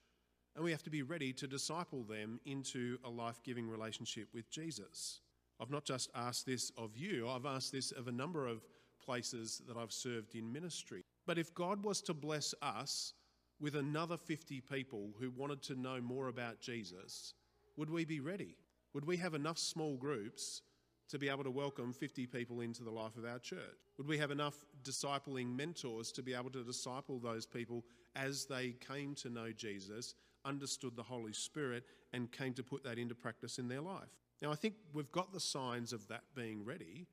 And 0.55 0.65
we 0.65 0.71
have 0.71 0.83
to 0.83 0.89
be 0.89 1.01
ready 1.01 1.31
to 1.33 1.47
disciple 1.47 2.03
them 2.03 2.39
into 2.45 2.97
a 3.05 3.09
life 3.09 3.41
giving 3.43 3.69
relationship 3.69 4.27
with 4.33 4.49
Jesus. 4.49 5.21
I've 5.59 5.69
not 5.69 5.85
just 5.85 6.09
asked 6.13 6.45
this 6.45 6.71
of 6.77 6.97
you, 6.97 7.29
I've 7.29 7.45
asked 7.45 7.71
this 7.71 7.91
of 7.91 8.07
a 8.07 8.11
number 8.11 8.47
of 8.47 8.65
places 9.03 9.61
that 9.67 9.77
I've 9.77 9.91
served 9.91 10.35
in 10.35 10.51
ministry. 10.51 11.03
But 11.25 11.37
if 11.37 11.53
God 11.53 11.83
was 11.83 12.01
to 12.03 12.13
bless 12.13 12.53
us 12.61 13.13
with 13.59 13.75
another 13.75 14.17
50 14.17 14.61
people 14.61 15.11
who 15.19 15.31
wanted 15.31 15.61
to 15.63 15.75
know 15.75 16.01
more 16.01 16.27
about 16.27 16.59
Jesus, 16.59 17.33
would 17.77 17.89
we 17.89 18.05
be 18.05 18.19
ready? 18.19 18.57
Would 18.93 19.05
we 19.05 19.17
have 19.17 19.33
enough 19.33 19.57
small 19.57 19.95
groups 19.95 20.61
to 21.09 21.19
be 21.19 21.29
able 21.29 21.43
to 21.43 21.51
welcome 21.51 21.93
50 21.93 22.25
people 22.27 22.61
into 22.61 22.83
the 22.83 22.91
life 22.91 23.15
of 23.17 23.25
our 23.25 23.39
church? 23.39 23.59
Would 23.97 24.07
we 24.07 24.17
have 24.17 24.31
enough 24.31 24.65
discipling 24.83 25.55
mentors 25.55 26.11
to 26.13 26.23
be 26.23 26.33
able 26.33 26.49
to 26.51 26.63
disciple 26.63 27.19
those 27.19 27.45
people 27.45 27.85
as 28.15 28.45
they 28.45 28.75
came 28.85 29.15
to 29.15 29.29
know 29.29 29.51
Jesus, 29.51 30.15
understood 30.45 30.95
the 30.95 31.03
Holy 31.03 31.33
Spirit, 31.33 31.83
and 32.13 32.31
came 32.31 32.53
to 32.53 32.63
put 32.63 32.83
that 32.83 32.97
into 32.97 33.15
practice 33.15 33.59
in 33.59 33.67
their 33.67 33.81
life? 33.81 34.09
Now, 34.41 34.51
I 34.51 34.55
think 34.55 34.75
we've 34.93 35.11
got 35.11 35.33
the 35.33 35.39
signs 35.39 35.93
of 35.93 36.07
that 36.07 36.23
being 36.35 36.65
ready, 36.65 37.07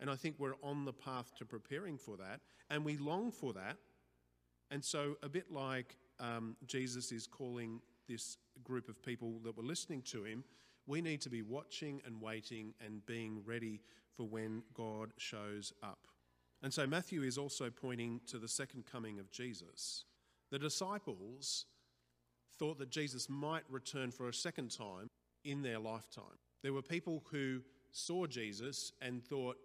and 0.00 0.10
I 0.10 0.16
think 0.16 0.36
we're 0.38 0.56
on 0.62 0.84
the 0.84 0.92
path 0.92 1.32
to 1.38 1.44
preparing 1.44 1.98
for 1.98 2.16
that, 2.16 2.40
and 2.70 2.84
we 2.84 2.96
long 2.96 3.30
for 3.30 3.52
that. 3.54 3.76
And 4.70 4.84
so, 4.84 5.16
a 5.22 5.28
bit 5.28 5.50
like 5.50 5.96
um, 6.20 6.56
Jesus 6.66 7.12
is 7.12 7.26
calling 7.26 7.80
this 8.08 8.36
group 8.62 8.88
of 8.88 9.02
people 9.02 9.40
that 9.44 9.56
were 9.56 9.62
listening 9.62 10.02
to 10.02 10.24
him 10.24 10.44
we 10.86 11.00
need 11.00 11.20
to 11.22 11.30
be 11.30 11.42
watching 11.42 12.02
and 12.06 12.20
waiting 12.20 12.74
and 12.84 13.04
being 13.06 13.42
ready 13.44 13.80
for 14.16 14.26
when 14.26 14.62
God 14.74 15.12
shows 15.16 15.72
up. 15.82 16.06
And 16.62 16.72
so 16.72 16.86
Matthew 16.86 17.22
is 17.22 17.38
also 17.38 17.70
pointing 17.70 18.20
to 18.26 18.38
the 18.38 18.48
second 18.48 18.84
coming 18.90 19.18
of 19.18 19.30
Jesus. 19.30 20.04
The 20.50 20.58
disciples 20.58 21.66
thought 22.58 22.78
that 22.78 22.90
Jesus 22.90 23.28
might 23.28 23.64
return 23.68 24.10
for 24.10 24.28
a 24.28 24.34
second 24.34 24.70
time 24.70 25.08
in 25.44 25.62
their 25.62 25.78
lifetime. 25.78 26.38
There 26.62 26.72
were 26.72 26.82
people 26.82 27.22
who 27.30 27.60
saw 27.92 28.26
Jesus 28.26 28.92
and 29.00 29.22
thought 29.22 29.56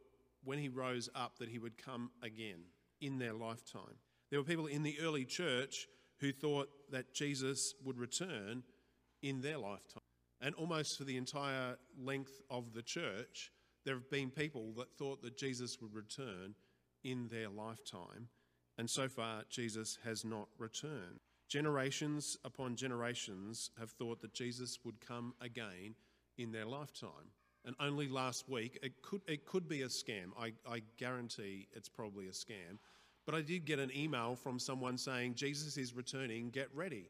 when 0.43 0.59
he 0.59 0.69
rose 0.69 1.09
up 1.15 1.37
that 1.39 1.49
he 1.49 1.59
would 1.59 1.77
come 1.77 2.11
again 2.21 2.61
in 3.01 3.17
their 3.17 3.33
lifetime. 3.33 3.95
There 4.29 4.39
were 4.39 4.45
people 4.45 4.67
in 4.67 4.83
the 4.83 4.97
early 5.01 5.25
church 5.25 5.87
who 6.19 6.31
thought 6.31 6.69
that 6.91 7.13
Jesus 7.13 7.73
would 7.83 7.97
return 7.97 8.63
in 9.21 9.41
their 9.41 9.57
lifetime. 9.57 10.03
And 10.41 10.55
almost 10.55 10.97
for 10.97 11.03
the 11.03 11.17
entire 11.17 11.77
length 11.97 12.41
of 12.49 12.73
the 12.73 12.81
church, 12.81 13.51
there 13.85 13.95
have 13.95 14.09
been 14.09 14.29
people 14.29 14.73
that 14.77 14.97
thought 14.97 15.21
that 15.21 15.37
Jesus 15.37 15.81
would 15.81 15.93
return 15.93 16.55
in 17.03 17.27
their 17.29 17.49
lifetime. 17.49 18.27
And 18.77 18.89
so 18.89 19.07
far, 19.07 19.43
Jesus 19.49 19.97
has 20.05 20.23
not 20.23 20.47
returned. 20.57 21.19
Generations 21.49 22.37
upon 22.45 22.75
generations 22.75 23.71
have 23.79 23.89
thought 23.89 24.21
that 24.21 24.33
Jesus 24.33 24.77
would 24.85 25.01
come 25.05 25.33
again 25.41 25.95
in 26.37 26.51
their 26.51 26.65
lifetime. 26.65 27.33
And 27.65 27.75
only 27.79 28.07
last 28.07 28.47
week, 28.47 28.79
it 28.83 29.01
could, 29.01 29.21
it 29.27 29.45
could 29.45 29.67
be 29.67 29.81
a 29.81 29.87
scam. 29.87 30.29
I, 30.39 30.53
I 30.69 30.83
guarantee 30.97 31.67
it's 31.73 31.89
probably 31.89 32.27
a 32.27 32.31
scam. 32.31 32.77
But 33.25 33.35
I 33.35 33.41
did 33.41 33.65
get 33.65 33.79
an 33.79 33.91
email 33.95 34.35
from 34.35 34.59
someone 34.59 34.97
saying, 34.97 35.35
Jesus 35.35 35.75
is 35.75 35.93
returning, 35.93 36.51
get 36.51 36.69
ready. 36.73 37.09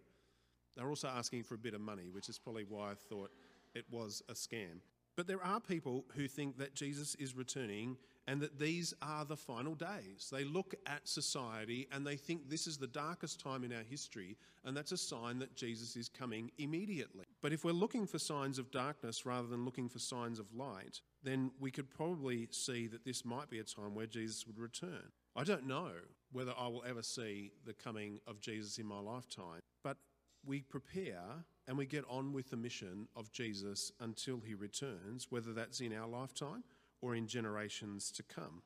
They're 0.75 0.89
also 0.89 1.09
asking 1.09 1.43
for 1.43 1.55
a 1.55 1.59
bit 1.59 1.73
of 1.73 1.81
money, 1.81 2.09
which 2.11 2.29
is 2.29 2.39
probably 2.39 2.65
why 2.67 2.91
I 2.91 2.95
thought 2.95 3.31
it 3.75 3.85
was 3.91 4.23
a 4.29 4.33
scam. 4.33 4.79
But 5.15 5.27
there 5.27 5.43
are 5.43 5.59
people 5.59 6.05
who 6.15 6.27
think 6.27 6.57
that 6.59 6.75
Jesus 6.75 7.13
is 7.15 7.35
returning 7.35 7.97
and 8.29 8.39
that 8.41 8.59
these 8.59 8.93
are 9.01 9.25
the 9.25 9.35
final 9.35 9.73
days. 9.73 10.29
They 10.31 10.43
look 10.43 10.75
at 10.85 11.07
society 11.07 11.87
and 11.91 12.05
they 12.05 12.15
think 12.15 12.47
this 12.47 12.67
is 12.67 12.77
the 12.77 12.85
darkest 12.85 13.39
time 13.39 13.63
in 13.63 13.73
our 13.73 13.81
history, 13.81 14.37
and 14.63 14.77
that's 14.77 14.91
a 14.91 14.97
sign 14.97 15.39
that 15.39 15.55
Jesus 15.55 15.95
is 15.95 16.09
coming 16.09 16.51
immediately. 16.59 17.25
But 17.41 17.53
if 17.53 17.65
we're 17.65 17.71
looking 17.71 18.05
for 18.05 18.19
signs 18.19 18.59
of 18.59 18.69
darkness 18.69 19.25
rather 19.25 19.47
than 19.47 19.65
looking 19.65 19.89
for 19.89 19.97
signs 19.97 20.37
of 20.37 20.53
light, 20.53 21.01
then 21.23 21.49
we 21.59 21.71
could 21.71 21.89
probably 21.89 22.47
see 22.51 22.85
that 22.85 23.03
this 23.03 23.25
might 23.25 23.49
be 23.49 23.57
a 23.57 23.63
time 23.63 23.95
where 23.95 24.05
Jesus 24.05 24.45
would 24.45 24.59
return. 24.59 25.11
I 25.35 25.43
don't 25.43 25.65
know 25.65 25.89
whether 26.31 26.53
I 26.55 26.67
will 26.67 26.83
ever 26.87 27.01
see 27.01 27.51
the 27.65 27.73
coming 27.73 28.19
of 28.27 28.41
Jesus 28.41 28.77
in 28.77 28.85
my 28.85 28.99
lifetime, 28.99 29.61
but 29.83 29.97
we 30.45 30.61
prepare 30.61 31.23
and 31.67 31.79
we 31.79 31.87
get 31.87 32.05
on 32.07 32.31
with 32.31 32.51
the 32.51 32.57
mission 32.57 33.07
of 33.15 33.31
Jesus 33.31 33.91
until 33.99 34.39
he 34.39 34.53
returns, 34.53 35.27
whether 35.31 35.51
that's 35.51 35.81
in 35.81 35.93
our 35.93 36.07
lifetime 36.07 36.63
or 37.01 37.15
in 37.15 37.27
generations 37.27 38.11
to 38.11 38.23
come. 38.23 38.61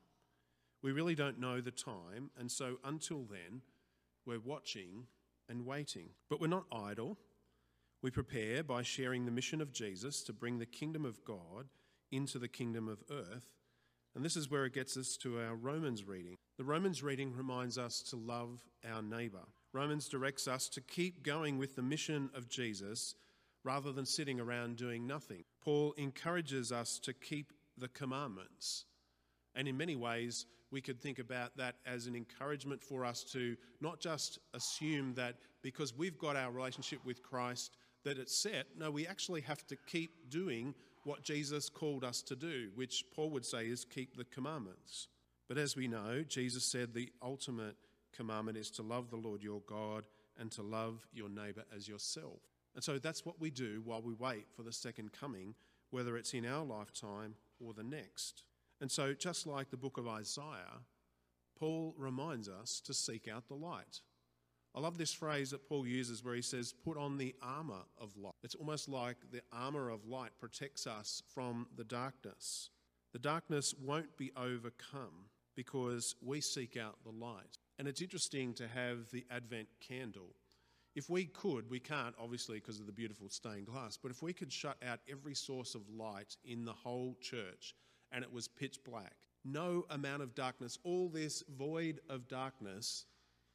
We 0.82 0.92
really 0.92 1.14
don't 1.14 1.40
know 1.40 1.60
the 1.60 1.70
time, 1.70 2.30
and 2.38 2.50
so 2.50 2.76
until 2.84 3.24
then, 3.24 3.62
we're 4.26 4.40
watching 4.40 5.06
and 5.48 5.66
waiting. 5.66 6.10
But 6.28 6.40
we're 6.40 6.46
not 6.46 6.66
idle. 6.72 7.18
We 8.02 8.10
prepare 8.10 8.62
by 8.62 8.82
sharing 8.82 9.24
the 9.24 9.30
mission 9.30 9.60
of 9.60 9.72
Jesus 9.72 10.22
to 10.24 10.32
bring 10.32 10.58
the 10.58 10.66
kingdom 10.66 11.04
of 11.04 11.24
God 11.24 11.68
into 12.12 12.38
the 12.38 12.48
kingdom 12.48 12.88
of 12.88 13.02
earth. 13.10 13.48
And 14.14 14.24
this 14.24 14.36
is 14.36 14.50
where 14.50 14.64
it 14.64 14.74
gets 14.74 14.96
us 14.96 15.16
to 15.18 15.40
our 15.40 15.54
Romans 15.54 16.04
reading. 16.04 16.36
The 16.56 16.64
Romans 16.64 17.02
reading 17.02 17.34
reminds 17.34 17.78
us 17.78 18.00
to 18.10 18.16
love 18.16 18.62
our 18.88 19.02
neighbour. 19.02 19.46
Romans 19.72 20.08
directs 20.08 20.46
us 20.46 20.68
to 20.68 20.80
keep 20.80 21.24
going 21.24 21.58
with 21.58 21.74
the 21.74 21.82
mission 21.82 22.30
of 22.34 22.48
Jesus 22.48 23.16
rather 23.64 23.90
than 23.90 24.06
sitting 24.06 24.38
around 24.38 24.76
doing 24.76 25.06
nothing. 25.06 25.42
Paul 25.64 25.94
encourages 25.96 26.70
us 26.70 26.98
to 27.00 27.12
keep 27.12 27.52
the 27.78 27.88
commandments. 27.88 28.84
And 29.54 29.68
in 29.68 29.76
many 29.76 29.96
ways, 29.96 30.46
we 30.70 30.80
could 30.80 31.00
think 31.00 31.18
about 31.18 31.56
that 31.56 31.76
as 31.86 32.06
an 32.06 32.16
encouragement 32.16 32.82
for 32.82 33.04
us 33.04 33.22
to 33.32 33.56
not 33.80 34.00
just 34.00 34.38
assume 34.54 35.14
that 35.14 35.36
because 35.62 35.96
we've 35.96 36.18
got 36.18 36.36
our 36.36 36.50
relationship 36.50 36.98
with 37.04 37.22
Christ 37.22 37.76
that 38.04 38.18
it's 38.18 38.36
set. 38.36 38.66
No, 38.76 38.90
we 38.90 39.06
actually 39.06 39.40
have 39.42 39.66
to 39.68 39.76
keep 39.86 40.30
doing 40.30 40.74
what 41.04 41.22
Jesus 41.22 41.68
called 41.68 42.04
us 42.04 42.22
to 42.22 42.36
do, 42.36 42.70
which 42.74 43.04
Paul 43.14 43.30
would 43.30 43.44
say 43.44 43.66
is 43.66 43.84
keep 43.84 44.16
the 44.16 44.24
commandments. 44.24 45.08
But 45.48 45.58
as 45.58 45.76
we 45.76 45.88
know, 45.88 46.24
Jesus 46.26 46.64
said 46.64 46.94
the 46.94 47.10
ultimate 47.22 47.76
commandment 48.12 48.56
is 48.56 48.70
to 48.72 48.82
love 48.82 49.10
the 49.10 49.16
Lord 49.16 49.42
your 49.42 49.60
God 49.66 50.06
and 50.38 50.50
to 50.52 50.62
love 50.62 51.06
your 51.12 51.28
neighbour 51.28 51.64
as 51.74 51.86
yourself. 51.86 52.40
And 52.74 52.82
so 52.82 52.98
that's 52.98 53.24
what 53.24 53.40
we 53.40 53.50
do 53.50 53.82
while 53.84 54.02
we 54.02 54.14
wait 54.14 54.46
for 54.56 54.62
the 54.62 54.72
second 54.72 55.12
coming, 55.12 55.54
whether 55.94 56.16
it's 56.16 56.34
in 56.34 56.44
our 56.44 56.64
lifetime 56.64 57.36
or 57.64 57.72
the 57.72 57.84
next. 57.84 58.42
And 58.80 58.90
so, 58.90 59.14
just 59.14 59.46
like 59.46 59.70
the 59.70 59.76
book 59.76 59.96
of 59.96 60.08
Isaiah, 60.08 60.82
Paul 61.56 61.94
reminds 61.96 62.48
us 62.48 62.80
to 62.80 62.92
seek 62.92 63.28
out 63.28 63.46
the 63.46 63.54
light. 63.54 64.00
I 64.74 64.80
love 64.80 64.98
this 64.98 65.12
phrase 65.12 65.50
that 65.50 65.68
Paul 65.68 65.86
uses 65.86 66.24
where 66.24 66.34
he 66.34 66.42
says, 66.42 66.72
put 66.72 66.98
on 66.98 67.16
the 67.16 67.32
armour 67.40 67.84
of 67.96 68.16
light. 68.16 68.34
It's 68.42 68.56
almost 68.56 68.88
like 68.88 69.18
the 69.30 69.42
armour 69.52 69.88
of 69.88 70.04
light 70.04 70.32
protects 70.40 70.88
us 70.88 71.22
from 71.32 71.68
the 71.76 71.84
darkness. 71.84 72.70
The 73.12 73.20
darkness 73.20 73.72
won't 73.80 74.16
be 74.16 74.32
overcome 74.36 75.28
because 75.54 76.16
we 76.20 76.40
seek 76.40 76.76
out 76.76 76.96
the 77.04 77.12
light. 77.12 77.58
And 77.78 77.86
it's 77.86 78.02
interesting 78.02 78.52
to 78.54 78.66
have 78.66 79.12
the 79.12 79.24
Advent 79.30 79.68
candle. 79.78 80.34
If 80.94 81.10
we 81.10 81.24
could, 81.24 81.68
we 81.68 81.80
can't 81.80 82.14
obviously 82.20 82.58
because 82.58 82.78
of 82.78 82.86
the 82.86 82.92
beautiful 82.92 83.28
stained 83.28 83.66
glass, 83.66 83.98
but 84.00 84.12
if 84.12 84.22
we 84.22 84.32
could 84.32 84.52
shut 84.52 84.76
out 84.86 85.00
every 85.10 85.34
source 85.34 85.74
of 85.74 85.82
light 85.88 86.36
in 86.44 86.64
the 86.64 86.72
whole 86.72 87.16
church 87.20 87.74
and 88.12 88.22
it 88.22 88.32
was 88.32 88.46
pitch 88.46 88.78
black, 88.84 89.14
no 89.44 89.84
amount 89.90 90.22
of 90.22 90.34
darkness, 90.34 90.78
all 90.84 91.08
this 91.08 91.42
void 91.58 92.00
of 92.08 92.28
darkness 92.28 93.06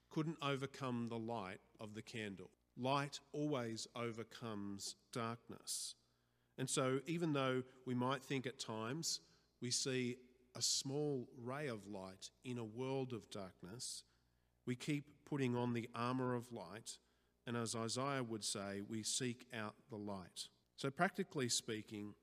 couldn't 0.09 0.37
overcome 0.41 1.07
the 1.09 1.17
light 1.17 1.59
of 1.79 1.93
the 1.93 2.01
candle. 2.01 2.49
Light 2.77 3.19
always 3.31 3.87
overcomes 3.95 4.95
darkness. 5.13 5.95
And 6.57 6.69
so, 6.69 6.99
even 7.05 7.31
though 7.31 7.63
we 7.85 7.95
might 7.95 8.23
think 8.23 8.45
at 8.45 8.59
times 8.59 9.21
we 9.61 9.71
see 9.71 10.17
a 10.55 10.61
small 10.61 11.27
ray 11.41 11.67
of 11.67 11.87
light 11.87 12.29
in 12.43 12.57
a 12.57 12.63
world 12.63 13.13
of 13.13 13.29
darkness, 13.29 14.03
we 14.65 14.75
keep 14.75 15.05
putting 15.25 15.55
on 15.55 15.73
the 15.73 15.89
armour 15.95 16.35
of 16.35 16.51
light 16.51 16.97
and 17.49 17.57
as 17.57 17.75
Isaiah 17.75 18.21
would 18.21 18.43
say, 18.43 18.81
we 18.87 19.01
seek 19.01 19.47
out 19.51 19.73
the 19.89 19.95
light. 19.95 20.49
So, 20.77 20.91
practically 20.91 21.49
speaking, 21.49 22.13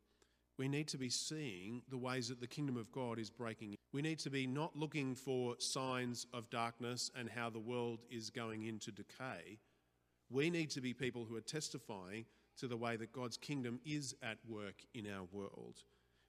we 0.57 0.69
need 0.69 0.87
to 0.89 0.99
be 0.99 1.11
seeing 1.11 1.83
the 1.91 1.99
ways 1.99 2.29
that 2.29 2.41
the 2.41 2.47
kingdom 2.47 2.77
of 2.77 2.93
God 2.93 3.19
is 3.19 3.29
breaking. 3.29 3.75
We 3.93 4.03
need 4.03 4.21
to 4.21 4.31
be 4.31 4.47
not 4.47 4.77
looking 4.77 5.17
for 5.17 5.57
signs 5.59 6.29
of 6.33 6.49
darkness 6.49 7.11
and 7.19 7.29
how 7.29 7.51
the 7.51 7.59
world 7.59 8.05
is 8.09 8.31
going 8.31 8.63
into 8.63 8.93
decay. 8.93 9.59
We 10.31 10.49
need 10.49 10.71
to 10.71 10.81
be 10.81 10.95
people 10.95 11.25
who 11.29 11.37
are 11.37 11.41
testifying 11.41 12.27
to 12.59 12.69
the 12.69 12.77
way 12.77 12.95
that 12.95 13.13
God's 13.13 13.37
kingdom 13.37 13.81
is 13.85 14.15
at 14.23 14.39
work 14.49 14.77
in 14.95 15.09
our 15.13 15.25
world. 15.33 15.83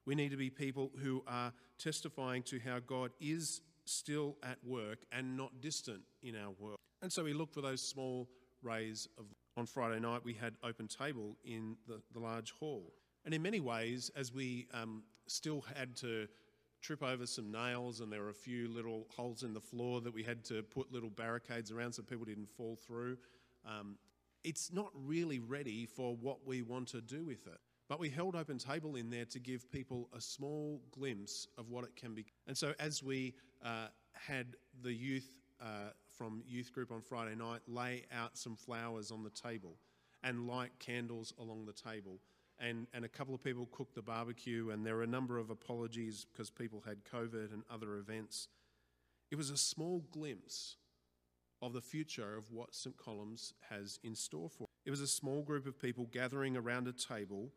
We 0.07 0.15
need 0.15 0.31
to 0.31 0.38
be 0.38 0.49
people 0.49 0.89
who 1.03 1.23
are 1.27 1.53
testifying 1.77 2.41
to 2.43 2.60
how 2.60 2.79
God 2.79 3.12
is 3.21 3.62
still 3.86 4.38
at 4.41 4.57
work 4.65 5.05
and 5.12 5.38
not 5.38 5.62
distant 5.62 6.01
in 6.23 6.36
our 6.36 6.51
world. 6.57 6.79
And 7.03 7.13
so 7.13 7.23
we 7.23 7.33
look 7.33 7.53
for 7.53 7.62
those 7.62 7.88
small 7.88 8.27
rays 8.62 9.08
of. 9.17 9.26
On 9.56 9.65
Friday 9.65 10.00
night, 10.00 10.22
we 10.24 10.36
had 10.36 10.54
open 10.63 10.88
table 10.88 11.36
in 11.43 11.78
the, 11.88 12.00
the 12.13 12.20
large 12.20 12.52
hall. 12.52 12.93
And 13.26 13.34
in 13.34 13.41
many 13.41 13.60
ways, 13.60 14.12
as 14.15 14.32
we 14.32 14.67
um, 14.72 15.02
still 15.26 15.65
had 15.76 15.96
to 15.98 16.28
trip 16.82 17.04
over 17.04 17.26
some 17.26 17.52
nails 17.52 18.00
and 18.00 18.12
there 18.12 18.22
were 18.22 18.30
a 18.30 18.34
few 18.34 18.67
little 18.70 19.08
holes 19.10 19.43
in 19.43 19.54
the 19.54 19.60
floor 19.60 20.00
that 20.02 20.13
we 20.13 20.24
had 20.24 20.43
to 20.46 20.63
put 20.63 20.91
little 20.91 21.10
barricades 21.10 21.72
around 21.72 21.91
so 21.91 22.04
people 22.04 22.26
didn't 22.26 22.50
fall 22.50 22.78
through, 22.86 23.17
um, 23.65 23.98
it's 24.43 24.72
not 24.72 24.89
really 24.93 25.39
ready 25.39 25.86
for 25.86 26.15
what 26.15 26.46
we 26.46 26.62
want 26.62 26.88
to 26.88 27.02
do 27.02 27.26
with 27.26 27.48
it. 27.48 27.60
But 27.89 28.00
we 28.00 28.10
held 28.10 28.36
open 28.36 28.58
table 28.58 28.96
in 28.96 29.10
there 29.10 29.26
to 29.26 29.39
give 29.39 29.72
people 29.72 30.10
a 30.15 30.22
small 30.22 30.82
glimpse 30.91 31.48
of 31.58 31.70
what 31.70 31.84
it 31.84 31.96
can 31.96 32.13
be. 32.13 32.26
And 32.46 32.58
so 32.58 32.74
as 32.80 33.02
we 33.02 33.34
uh, 33.63 33.88
had 34.13 34.56
the 34.84 34.93
youth 34.93 35.30
uh, 35.62 35.91
from 36.17 36.41
youth 36.47 36.73
group 36.73 36.91
on 36.91 37.01
Friday 37.01 37.36
night 37.36 37.62
lay 37.67 38.06
out 38.12 38.38
some 38.38 38.56
flowers 38.56 39.12
on 39.12 39.23
the 39.23 39.30
table 39.30 39.77
and 40.23 40.47
light 40.47 40.71
candles 40.80 41.34
along 41.39 41.65
the 41.65 41.73
table. 41.73 42.19
And, 42.60 42.88
and 42.93 43.06
a 43.06 43.10
couple 43.10 43.36
of 43.36 43.43
people 43.43 43.67
cooked 43.71 43.93
the 43.93 44.01
barbecue, 44.01 44.71
and 44.71 44.84
there 44.86 44.95
were 44.95 45.03
a 45.03 45.08
number 45.08 45.38
of 45.38 45.51
apologies 45.51 46.25
because 46.32 46.49
people 46.49 46.84
had 46.88 47.06
COVID 47.06 47.53
and 47.53 47.63
other 47.71 47.97
events. 47.97 48.47
It 49.30 49.36
was 49.36 49.51
a 49.51 49.58
small 49.58 50.03
glimpse 50.12 50.77
of 51.62 51.73
the 51.73 51.82
future 51.82 52.36
of 52.36 52.51
what 52.51 52.73
St. 52.73 52.97
Columb's 52.97 53.53
has 53.69 53.99
in 54.03 54.15
store 54.15 54.49
for. 54.49 54.67
It 54.86 54.89
was 54.89 55.01
a 55.01 55.08
small 55.08 55.43
group 55.43 55.67
of 55.67 55.80
people 55.80 56.08
gathering 56.12 56.58
around 56.58 56.88
a 56.88 56.93
table 56.93 57.51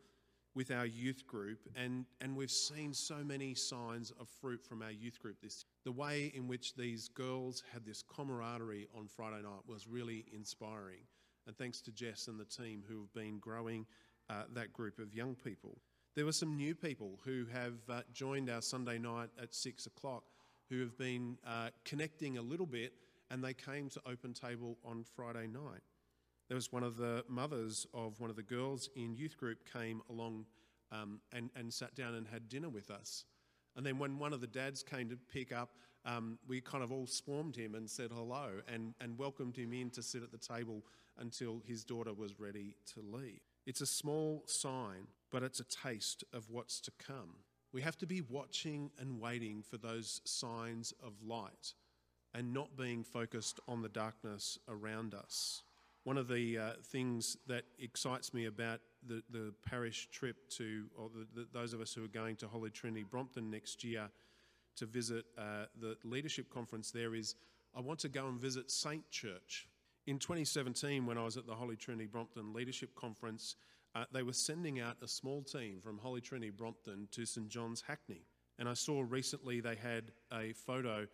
with 0.55 0.71
our 0.71 0.87
youth 0.87 1.27
group, 1.27 1.61
and, 1.77 2.05
and 2.21 2.37
we've 2.37 2.51
seen 2.51 2.93
so 2.93 3.23
many 3.25 3.55
signs 3.55 4.13
of 4.21 4.29
fruit 4.41 4.65
from 4.65 4.83
our 4.83 4.91
youth 4.91 5.21
group 5.21 5.37
this 5.43 5.65
the 5.85 5.93
way 5.93 6.33
in 6.35 6.49
which 6.49 6.75
these 6.75 7.09
girls 7.09 7.63
had 7.73 7.85
this 7.85 8.03
camaraderie 8.03 8.89
on 8.97 9.07
Friday 9.07 9.43
night 9.43 9.63
was 9.67 9.87
really 9.87 10.27
inspiring. 10.35 11.01
And 11.47 11.57
thanks 11.57 11.81
to 11.83 11.93
Jess 11.93 12.29
and 12.29 12.39
the 12.39 12.45
team 12.45 12.83
who 12.87 13.01
have 13.01 13.13
been 13.15 13.39
growing 13.39 13.87
uh, 14.29 14.43
that 14.55 14.73
group 14.73 14.99
of 14.99 15.15
young 15.15 15.35
people. 15.35 15.79
There 16.15 16.25
were 16.25 16.33
some 16.33 16.57
new 16.57 16.75
people 16.75 17.19
who 17.25 17.47
have 17.53 17.75
uh, 17.89 18.03
joined 18.13 18.51
our 18.51 18.63
Sunday 18.63 18.99
night 18.99 19.31
at 19.41 19.55
six 19.55 19.87
o'clock 19.87 20.25
who 20.69 20.81
have 20.81 20.99
been 20.99 21.39
uh, 21.47 21.71
connecting 21.85 22.39
a 22.39 22.43
little 22.43 22.67
bit 22.67 22.93
and 23.31 23.43
they 23.43 23.55
came 23.55 23.89
to 23.91 24.01
open 24.07 24.35
table 24.35 24.77
on 24.85 25.05
Friday 25.15 25.47
night. 25.47 25.81
There 26.51 26.57
was 26.57 26.73
one 26.73 26.83
of 26.83 26.97
the 26.97 27.25
mothers 27.29 27.87
of 27.95 28.19
one 28.19 28.29
of 28.29 28.35
the 28.35 28.43
girls 28.43 28.91
in 28.97 29.15
youth 29.15 29.37
group 29.37 29.59
came 29.73 30.03
along 30.11 30.47
um, 30.91 31.21
and, 31.33 31.49
and 31.55 31.73
sat 31.73 31.95
down 31.95 32.17
and 32.17 32.27
had 32.27 32.49
dinner 32.49 32.69
with 32.69 32.91
us. 32.91 33.25
And 33.77 33.87
then 33.87 34.01
when 34.01 34.19
one 34.19 34.33
of 34.33 34.41
the 34.41 34.49
dads 34.49 34.83
came 34.83 35.09
to 35.11 35.17
pick 35.33 35.53
up, 35.53 35.77
um, 36.05 36.41
we 36.49 36.61
kind 36.61 36.83
of 36.83 36.91
all 36.91 37.07
swarmed 37.07 37.55
him 37.55 37.77
and 37.77 37.89
said 37.89 38.11
hello 38.13 38.49
and, 38.67 38.95
and 39.01 39.17
welcomed 39.17 39.57
him 39.57 39.73
in 39.73 39.91
to 39.91 40.03
sit 40.03 40.25
at 40.25 40.33
the 40.33 40.39
table 40.39 40.83
until 41.21 41.63
his 41.69 41.85
daughter 41.85 42.13
was 42.13 42.41
ready 42.41 42.75
to 42.95 43.01
leave. 43.01 43.39
It's 43.65 43.81
a 43.81 43.87
small 43.87 44.43
sign, 44.47 45.07
but 45.31 45.45
it's 45.45 45.61
a 45.61 45.65
taste 45.65 46.25
of 46.33 46.51
what's 46.51 46.81
to 46.81 46.91
come. 46.99 47.37
We 47.73 47.83
have 47.83 47.99
to 47.99 48.09
be 48.09 48.23
watching 48.23 48.91
and 48.99 49.21
waiting 49.21 49.63
for 49.63 49.77
those 49.77 50.21
signs 50.25 50.93
of 51.01 51.13
light 51.25 51.75
and 52.35 52.53
not 52.53 52.77
being 52.77 53.05
focused 53.05 53.61
on 53.69 53.83
the 53.83 53.89
darkness 53.89 54.59
around 54.69 55.15
us. 55.15 55.63
One 56.05 56.17
of 56.17 56.29
the 56.29 56.59
uh, 56.59 56.71
things 56.85 57.37
that 57.47 57.65
excites 57.79 58.33
me 58.33 58.47
about 58.47 58.81
the, 59.07 59.23
the 59.31 59.53
parish 59.69 60.09
trip 60.11 60.49
to, 60.51 60.87
or 60.97 61.11
the, 61.15 61.41
the, 61.41 61.47
those 61.53 61.75
of 61.75 61.81
us 61.81 61.93
who 61.93 62.05
are 62.05 62.09
going 62.09 62.37
to 62.37 62.49
Holy 62.49 62.71
Trinity 62.71 63.05
Brompton 63.09 63.51
next 63.51 63.85
year 63.85 64.09
to 64.77 64.87
visit 64.87 65.27
uh, 65.37 65.67
the 65.79 65.97
leadership 66.05 66.49
conference 66.53 66.91
there 66.91 67.15
is 67.15 67.35
I 67.77 67.81
want 67.81 68.01
to 68.01 68.09
go 68.09 68.27
and 68.27 68.41
visit 68.41 68.71
Saint 68.71 69.09
Church. 69.11 69.69
In 70.07 70.19
2017, 70.19 71.07
when 71.07 71.19
I 71.19 71.25
was 71.25 71.37
at 71.37 71.47
the 71.47 71.55
Holy 71.55 71.77
Trinity 71.77 72.07
Brompton 72.07 72.53
Leadership 72.53 72.95
Conference, 72.97 73.55
uh, 73.95 74.05
they 74.13 74.23
were 74.23 74.33
sending 74.33 74.81
out 74.81 74.97
a 75.03 75.09
small 75.09 75.43
team 75.43 75.81
from 75.81 75.99
Holy 75.99 76.21
Trinity 76.21 76.51
Brompton 76.51 77.09
to 77.13 77.25
St 77.27 77.49
John's 77.49 77.83
Hackney. 77.87 78.25
And 78.59 78.69
I 78.69 78.75
saw 78.75 79.05
recently 79.07 79.61
they 79.61 79.77
had 79.77 80.13
a 80.33 80.53
photo. 80.53 81.07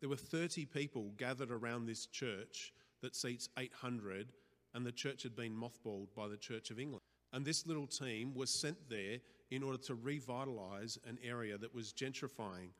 There 0.00 0.08
were 0.08 0.16
30 0.16 0.66
people 0.66 1.12
gathered 1.16 1.50
around 1.50 1.86
this 1.86 2.06
church 2.06 2.72
that 3.02 3.14
seats 3.14 3.48
800, 3.58 4.32
and 4.74 4.86
the 4.86 4.92
church 4.92 5.22
had 5.22 5.36
been 5.36 5.54
mothballed 5.54 6.08
by 6.16 6.28
the 6.28 6.36
Church 6.36 6.70
of 6.70 6.78
England. 6.78 7.02
And 7.32 7.44
this 7.44 7.66
little 7.66 7.86
team 7.86 8.34
was 8.34 8.50
sent 8.50 8.88
there 8.88 9.18
in 9.50 9.62
order 9.62 9.78
to 9.78 9.96
revitalise 9.96 10.98
an 11.06 11.18
area 11.22 11.58
that 11.58 11.74
was 11.74 11.92
gentrifying. 11.92 12.70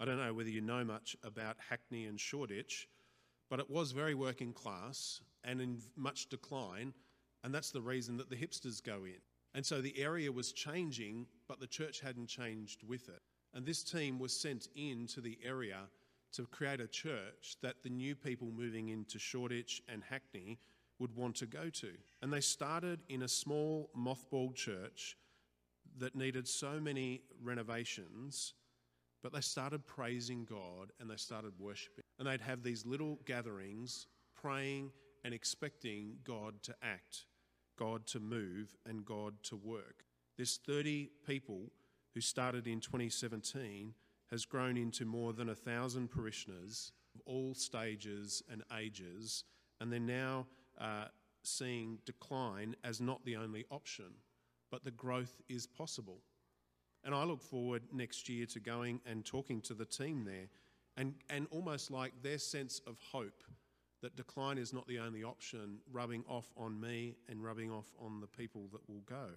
I 0.00 0.04
don't 0.04 0.18
know 0.18 0.34
whether 0.34 0.50
you 0.50 0.60
know 0.60 0.84
much 0.84 1.16
about 1.22 1.56
Hackney 1.68 2.06
and 2.06 2.18
Shoreditch, 2.18 2.88
but 3.50 3.60
it 3.60 3.70
was 3.70 3.92
very 3.92 4.14
working 4.14 4.52
class 4.52 5.20
and 5.44 5.60
in 5.60 5.78
much 5.96 6.28
decline, 6.28 6.92
and 7.42 7.54
that's 7.54 7.70
the 7.70 7.80
reason 7.80 8.16
that 8.16 8.30
the 8.30 8.36
hipsters 8.36 8.82
go 8.82 9.04
in. 9.04 9.20
And 9.54 9.64
so 9.64 9.80
the 9.80 9.96
area 9.98 10.32
was 10.32 10.52
changing, 10.52 11.26
but 11.46 11.60
the 11.60 11.66
church 11.66 12.00
hadn't 12.00 12.26
changed 12.26 12.82
with 12.82 13.08
it. 13.08 13.22
And 13.52 13.64
this 13.64 13.84
team 13.84 14.18
was 14.18 14.38
sent 14.38 14.68
in 14.74 15.06
to 15.08 15.20
the 15.20 15.38
area 15.44 15.78
to 16.36 16.46
create 16.46 16.80
a 16.80 16.86
church 16.86 17.56
that 17.62 17.82
the 17.82 17.90
new 17.90 18.14
people 18.14 18.50
moving 18.50 18.88
into 18.88 19.18
Shoreditch 19.18 19.82
and 19.88 20.02
Hackney 20.02 20.58
would 20.98 21.14
want 21.14 21.36
to 21.36 21.46
go 21.46 21.70
to. 21.70 21.90
And 22.22 22.32
they 22.32 22.40
started 22.40 23.00
in 23.08 23.22
a 23.22 23.28
small 23.28 23.90
mothballed 23.96 24.54
church 24.54 25.16
that 25.98 26.16
needed 26.16 26.48
so 26.48 26.80
many 26.80 27.22
renovations, 27.42 28.54
but 29.22 29.32
they 29.32 29.40
started 29.40 29.86
praising 29.86 30.44
God 30.44 30.92
and 31.00 31.08
they 31.08 31.16
started 31.16 31.52
worshiping. 31.58 32.04
And 32.18 32.28
they'd 32.28 32.40
have 32.40 32.62
these 32.62 32.84
little 32.84 33.18
gatherings 33.26 34.06
praying 34.34 34.90
and 35.24 35.32
expecting 35.32 36.16
God 36.24 36.62
to 36.64 36.74
act, 36.82 37.26
God 37.78 38.06
to 38.08 38.20
move, 38.20 38.74
and 38.86 39.04
God 39.04 39.34
to 39.44 39.56
work. 39.56 40.04
This 40.36 40.58
30 40.66 41.10
people 41.26 41.70
who 42.12 42.20
started 42.20 42.66
in 42.66 42.80
2017 42.80 43.94
has 44.34 44.44
grown 44.44 44.76
into 44.76 45.04
more 45.04 45.32
than 45.32 45.50
a 45.50 45.54
thousand 45.54 46.10
parishioners 46.10 46.90
of 47.14 47.20
all 47.24 47.54
stages 47.54 48.42
and 48.50 48.64
ages, 48.76 49.44
and 49.80 49.92
they're 49.92 50.00
now 50.00 50.44
uh, 50.80 51.04
seeing 51.44 51.98
decline 52.04 52.74
as 52.82 53.00
not 53.00 53.24
the 53.24 53.36
only 53.36 53.64
option, 53.70 54.06
but 54.72 54.82
the 54.82 54.90
growth 54.90 55.40
is 55.48 55.68
possible. 55.68 56.18
And 57.04 57.14
I 57.14 57.22
look 57.22 57.40
forward 57.40 57.82
next 57.92 58.28
year 58.28 58.44
to 58.46 58.58
going 58.58 59.00
and 59.06 59.24
talking 59.24 59.60
to 59.60 59.74
the 59.74 59.84
team 59.84 60.24
there 60.24 60.48
and, 60.96 61.14
and 61.30 61.46
almost 61.52 61.92
like 61.92 62.12
their 62.20 62.38
sense 62.38 62.80
of 62.88 62.96
hope 63.12 63.44
that 64.02 64.16
decline 64.16 64.58
is 64.58 64.72
not 64.72 64.88
the 64.88 64.98
only 64.98 65.22
option, 65.22 65.78
rubbing 65.92 66.24
off 66.28 66.52
on 66.56 66.80
me 66.80 67.14
and 67.28 67.44
rubbing 67.44 67.70
off 67.70 67.94
on 68.04 68.20
the 68.20 68.26
people 68.26 68.62
that 68.72 68.80
will 68.88 69.02
go. 69.06 69.28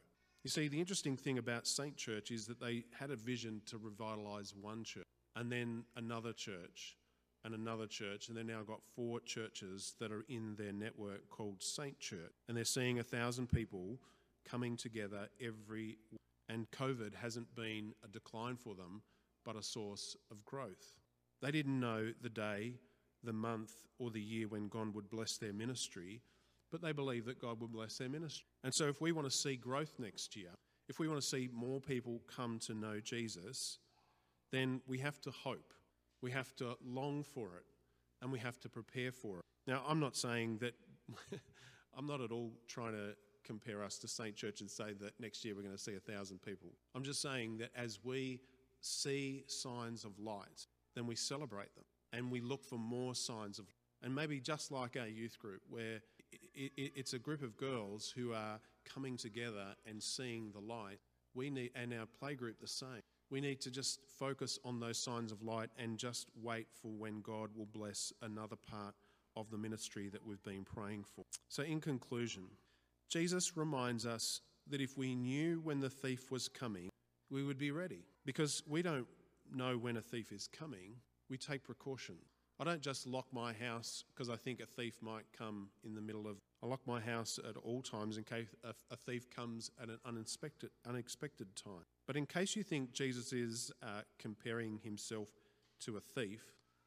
You 0.47 0.51
see, 0.51 0.69
the 0.69 0.79
interesting 0.79 1.17
thing 1.17 1.39
about 1.39 1.67
St. 1.67 1.97
Church 1.97 2.31
is 2.31 2.45
that 2.47 2.62
they 2.62 2.86
had 2.97 3.12
a 3.12 3.17
vision 3.17 3.62
to 3.65 3.77
revitalise 3.77 4.55
one 4.55 4.86
church 4.86 5.03
and 5.36 5.51
then 5.51 5.83
another 5.97 6.31
church 6.31 6.95
and 7.43 7.53
another 7.53 7.86
church, 7.86 8.29
and 8.29 8.38
they've 8.38 8.45
now 8.45 8.63
got 8.63 8.79
four 8.95 9.19
churches 9.19 9.95
that 9.99 10.10
are 10.10 10.23
in 10.29 10.55
their 10.55 10.71
network 10.71 11.27
called 11.29 11.62
Saint 11.62 11.99
Church, 11.99 12.31
and 12.47 12.55
they're 12.55 12.63
seeing 12.63 12.97
a 12.97 13.03
thousand 13.03 13.47
people 13.47 13.99
coming 14.49 14.77
together 14.77 15.27
every. 15.45 15.97
And 16.47 16.71
COVID 16.71 17.13
hasn't 17.13 17.53
been 17.53 17.93
a 18.05 18.07
decline 18.07 18.55
for 18.55 18.73
them, 18.73 19.01
but 19.43 19.57
a 19.57 19.62
source 19.62 20.15
of 20.31 20.45
growth. 20.45 20.93
They 21.41 21.51
didn't 21.51 21.77
know 21.77 22.13
the 22.21 22.29
day, 22.29 22.75
the 23.21 23.33
month, 23.33 23.73
or 23.99 24.12
the 24.12 24.21
year 24.21 24.47
when 24.47 24.69
God 24.69 24.95
would 24.95 25.10
bless 25.10 25.36
their 25.36 25.51
ministry, 25.51 26.21
but 26.71 26.82
they 26.82 26.91
believe 26.91 27.25
that 27.25 27.41
God 27.41 27.60
will 27.60 27.67
bless 27.67 27.97
their 27.97 28.10
ministry. 28.10 28.45
And 28.63 28.73
so, 28.73 28.86
if 28.88 29.01
we 29.01 29.12
want 29.12 29.30
to 29.30 29.36
see 29.36 29.56
growth 29.56 29.93
next 29.99 30.36
year, 30.36 30.49
if 30.89 30.99
we 30.99 31.08
want 31.08 31.21
to 31.21 31.27
see 31.27 31.49
more 31.53 31.80
people 31.80 32.21
come 32.27 32.60
to 32.60 32.73
know 32.73 32.99
Jesus, 32.99 33.80
then 34.51 34.82
we 34.88 34.97
have 34.99 35.19
to 35.21 35.32
hope 35.32 35.73
we 36.21 36.32
have 36.32 36.56
to 36.58 36.77
long 36.86 37.23
for 37.23 37.56
it 37.58 37.65
and 38.21 38.32
we 38.32 38.39
have 38.39 38.60
to 38.62 38.69
prepare 38.69 39.12
for 39.12 39.38
it. 39.38 39.43
Now, 39.67 39.84
I'm 39.88 39.99
not 39.99 40.15
saying 40.15 40.60
that, 40.60 40.73
I'm 41.97 42.08
not 42.08 42.21
at 42.21 42.32
all 42.32 42.51
trying 42.67 42.93
to 42.93 43.15
compare 43.43 43.84
us 43.84 43.97
to 43.99 44.08
St. 44.08 44.36
Church 44.36 44.62
and 44.62 44.69
say 44.69 44.93
that 44.99 45.19
next 45.19 45.45
year 45.45 45.56
we're 45.56 45.62
going 45.62 45.75
to 45.75 45.82
see 45.82 45.95
a 45.95 45.99
thousand 45.99 46.41
people. 46.41 46.71
I'm 46.95 47.03
just 47.03 47.21
saying 47.21 47.60
that 47.60 47.69
as 47.75 47.99
we 48.03 48.41
see 48.82 49.43
signs 49.47 50.03
of 50.03 50.17
light, 50.19 50.67
then 50.95 51.08
we 51.08 51.15
celebrate 51.15 51.73
them 51.75 51.86
and 52.13 52.32
we 52.32 52.41
look 52.41 52.63
for 52.63 52.77
more 52.77 53.13
signs 53.15 53.60
of 53.60 53.65
and 54.03 54.13
maybe 54.13 54.39
just 54.39 54.71
like 54.71 54.95
our 54.95 55.08
youth 55.08 55.39
group 55.39 55.62
where 55.69 56.01
it, 56.58 56.72
it, 56.76 56.91
it's 56.96 57.13
a 57.13 57.20
group 57.20 57.41
of 57.43 57.56
girls 57.56 58.13
who 58.15 58.34
are 58.34 58.60
coming 58.86 59.15
together 59.15 59.76
and 59.86 60.02
seeing 60.02 60.52
the 60.52 60.60
light 60.60 61.00
we 61.34 61.50
need 61.50 61.72
and 61.76 61.93
our 61.93 62.08
playgroup 62.22 62.60
the 62.60 62.67
same 62.67 63.02
we 63.30 63.41
need 63.41 63.60
to 63.62 63.72
just 63.72 64.00
focus 64.20 64.58
on 64.63 64.80
those 64.80 64.98
signs 64.98 65.32
of 65.32 65.43
light 65.43 65.70
and 65.78 65.98
just 65.98 66.28
wait 66.41 66.67
for 66.82 66.91
when 66.91 67.22
God 67.22 67.50
will 67.56 67.65
bless 67.65 68.13
another 68.22 68.56
part 68.56 68.96
of 69.36 69.50
the 69.52 69.58
ministry 69.58 70.10
that 70.10 70.26
we've 70.26 70.43
been 70.43 70.63
praying 70.63 71.04
for. 71.04 71.26
So, 71.50 71.63
in 71.63 71.82
conclusion, 71.82 72.43
Jesus 73.10 73.58
reminds 73.58 74.06
us 74.06 74.41
that 74.70 74.82
if 74.82 74.98
we 74.98 75.15
knew 75.15 75.60
when 75.63 75.80
the 75.80 75.89
thief 75.89 76.32
was 76.32 76.48
coming, 76.48 76.89
we 77.30 77.43
would 77.43 77.58
be 77.58 77.72
ready. 77.72 78.04
Because 78.26 78.63
we 78.67 78.82
don't 78.82 79.08
know 79.54 79.78
when 79.78 79.98
a 79.98 80.02
thief 80.02 80.32
is 80.32 80.48
coming, 80.48 80.96
we 81.30 81.38
take 81.38 81.63
precaution. 81.63 82.15
I 82.60 82.63
don't 82.63 82.82
just 82.82 83.06
lock 83.06 83.28
my 83.32 83.54
house 83.54 84.04
because 84.13 84.30
I 84.30 84.36
think 84.36 84.60
a 84.60 84.65
thief 84.65 84.96
might 85.02 85.26
come 85.38 85.70
in 85.84 85.93
the 85.96 86.02
middle 86.02 86.28
of. 86.28 86.38
I 86.63 86.65
lock 86.65 86.82
my 86.88 87.00
house 87.00 87.39
at 87.48 87.56
all 87.58 87.82
times 87.82 88.17
in 88.17 88.24
case 88.24 88.48
a, 88.63 88.96
thief 88.96 89.30
comes 89.30 89.70
at 89.82 89.89
an 89.89 90.00
unexpected, 90.06 90.72
unexpected 90.88 91.56
time. 91.56 91.86
But 92.08 92.15
in 92.15 92.26
case 92.26 92.56
you 92.56 92.63
think 92.63 92.93
Jesus 92.93 93.32
is 93.32 93.72
uh, 93.84 94.02
comparing 94.17 94.80
himself 94.84 95.30
to 95.82 95.98
a 95.98 96.00
thief, 96.00 96.41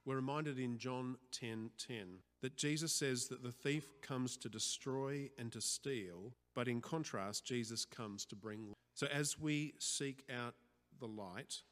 we're 0.04 0.16
reminded 0.16 0.58
in 0.58 0.78
John 0.78 1.16
10:10 1.32 1.70
10, 1.86 2.06
that 2.42 2.56
Jesus 2.56 2.92
says 2.92 3.28
that 3.28 3.42
the 3.42 3.52
thief 3.52 3.86
comes 4.02 4.36
to 4.38 4.48
destroy 4.48 5.30
and 5.38 5.52
to 5.52 5.60
steal, 5.60 6.34
but 6.54 6.68
in 6.68 6.80
contrast, 6.80 7.44
Jesus 7.44 7.84
comes 7.84 8.24
to 8.26 8.36
bring. 8.36 8.72
So 8.94 9.06
as 9.06 9.38
we 9.38 9.74
seek 9.78 10.24
out 10.34 10.54
the 10.98 11.06
light, 11.06 11.62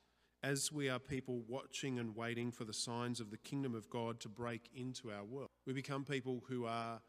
as 0.43 0.71
we 0.71 0.89
are 0.89 1.01
people 1.01 1.43
watching 1.49 1.99
and 1.99 2.15
waiting 2.15 2.53
for 2.53 2.65
the 2.65 2.73
signs 2.73 3.19
of 3.19 3.31
the 3.31 3.39
kingdom 3.39 3.75
of 3.75 3.91
God 3.91 4.21
to 4.21 4.29
break 4.29 4.71
into 4.73 5.11
our 5.11 5.25
world, 5.25 5.49
we 5.67 5.73
become 5.73 6.05
people 6.05 6.45
who 6.49 6.65
are 6.65 7.01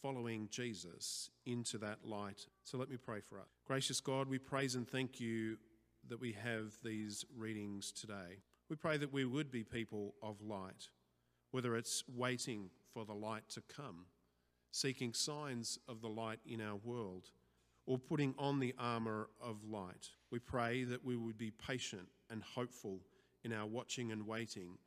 following 0.00 0.48
Jesus 0.50 1.30
into 1.46 1.78
that 1.78 1.98
light. 2.04 2.46
So 2.64 2.78
let 2.78 2.90
me 2.90 2.96
pray 2.96 3.20
for 3.20 3.38
us. 3.38 3.46
Gracious 3.66 4.00
God, 4.00 4.28
we 4.28 4.38
praise 4.38 4.74
and 4.74 4.88
thank 4.88 5.20
you 5.20 5.56
that 6.08 6.20
we 6.20 6.32
have 6.32 6.78
these 6.82 7.24
readings 7.36 7.92
today. 7.92 8.40
We 8.68 8.76
pray 8.76 8.96
that 8.96 9.12
we 9.12 9.24
would 9.24 9.50
be 9.50 9.64
people 9.64 10.14
of 10.22 10.40
light, 10.40 10.88
whether 11.50 11.76
it's 11.76 12.04
waiting 12.08 12.70
for 12.92 13.04
the 13.04 13.14
light 13.14 13.48
to 13.50 13.62
come, 13.62 14.06
seeking 14.70 15.12
signs 15.12 15.78
of 15.88 16.00
the 16.00 16.08
light 16.08 16.40
in 16.46 16.60
our 16.60 16.76
world, 16.76 17.30
or 17.86 17.98
putting 17.98 18.34
on 18.38 18.60
the 18.60 18.74
armour 18.78 19.28
of 19.40 19.64
light. 19.64 20.08
We 20.30 20.38
pray 20.38 20.84
that 20.84 21.04
we 21.04 21.16
would 21.16 21.36
be 21.36 21.50
patient 21.50 22.08
and 22.30 22.42
hopeful 22.42 23.00
in 23.44 23.52
our 23.52 23.66
watching 23.66 24.12
and 24.12 24.26
waiting 24.26 24.78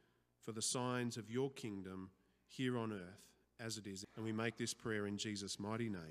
for 0.41 0.52
the 0.52 0.62
signs 0.62 1.18
of 1.18 1.30
your 1.30 1.52
kingdom 1.52 2.10
here 2.48 2.78
on 2.78 2.94
earth 2.94 3.35
as 3.60 3.78
it 3.78 3.88
is. 3.88 4.06
And 4.15 4.26
we 4.26 4.32
make 4.32 4.58
this 4.58 4.74
prayer 4.74 5.08
in 5.08 5.18
Jesus' 5.18 5.60
mighty 5.60 5.89
name. 5.89 6.02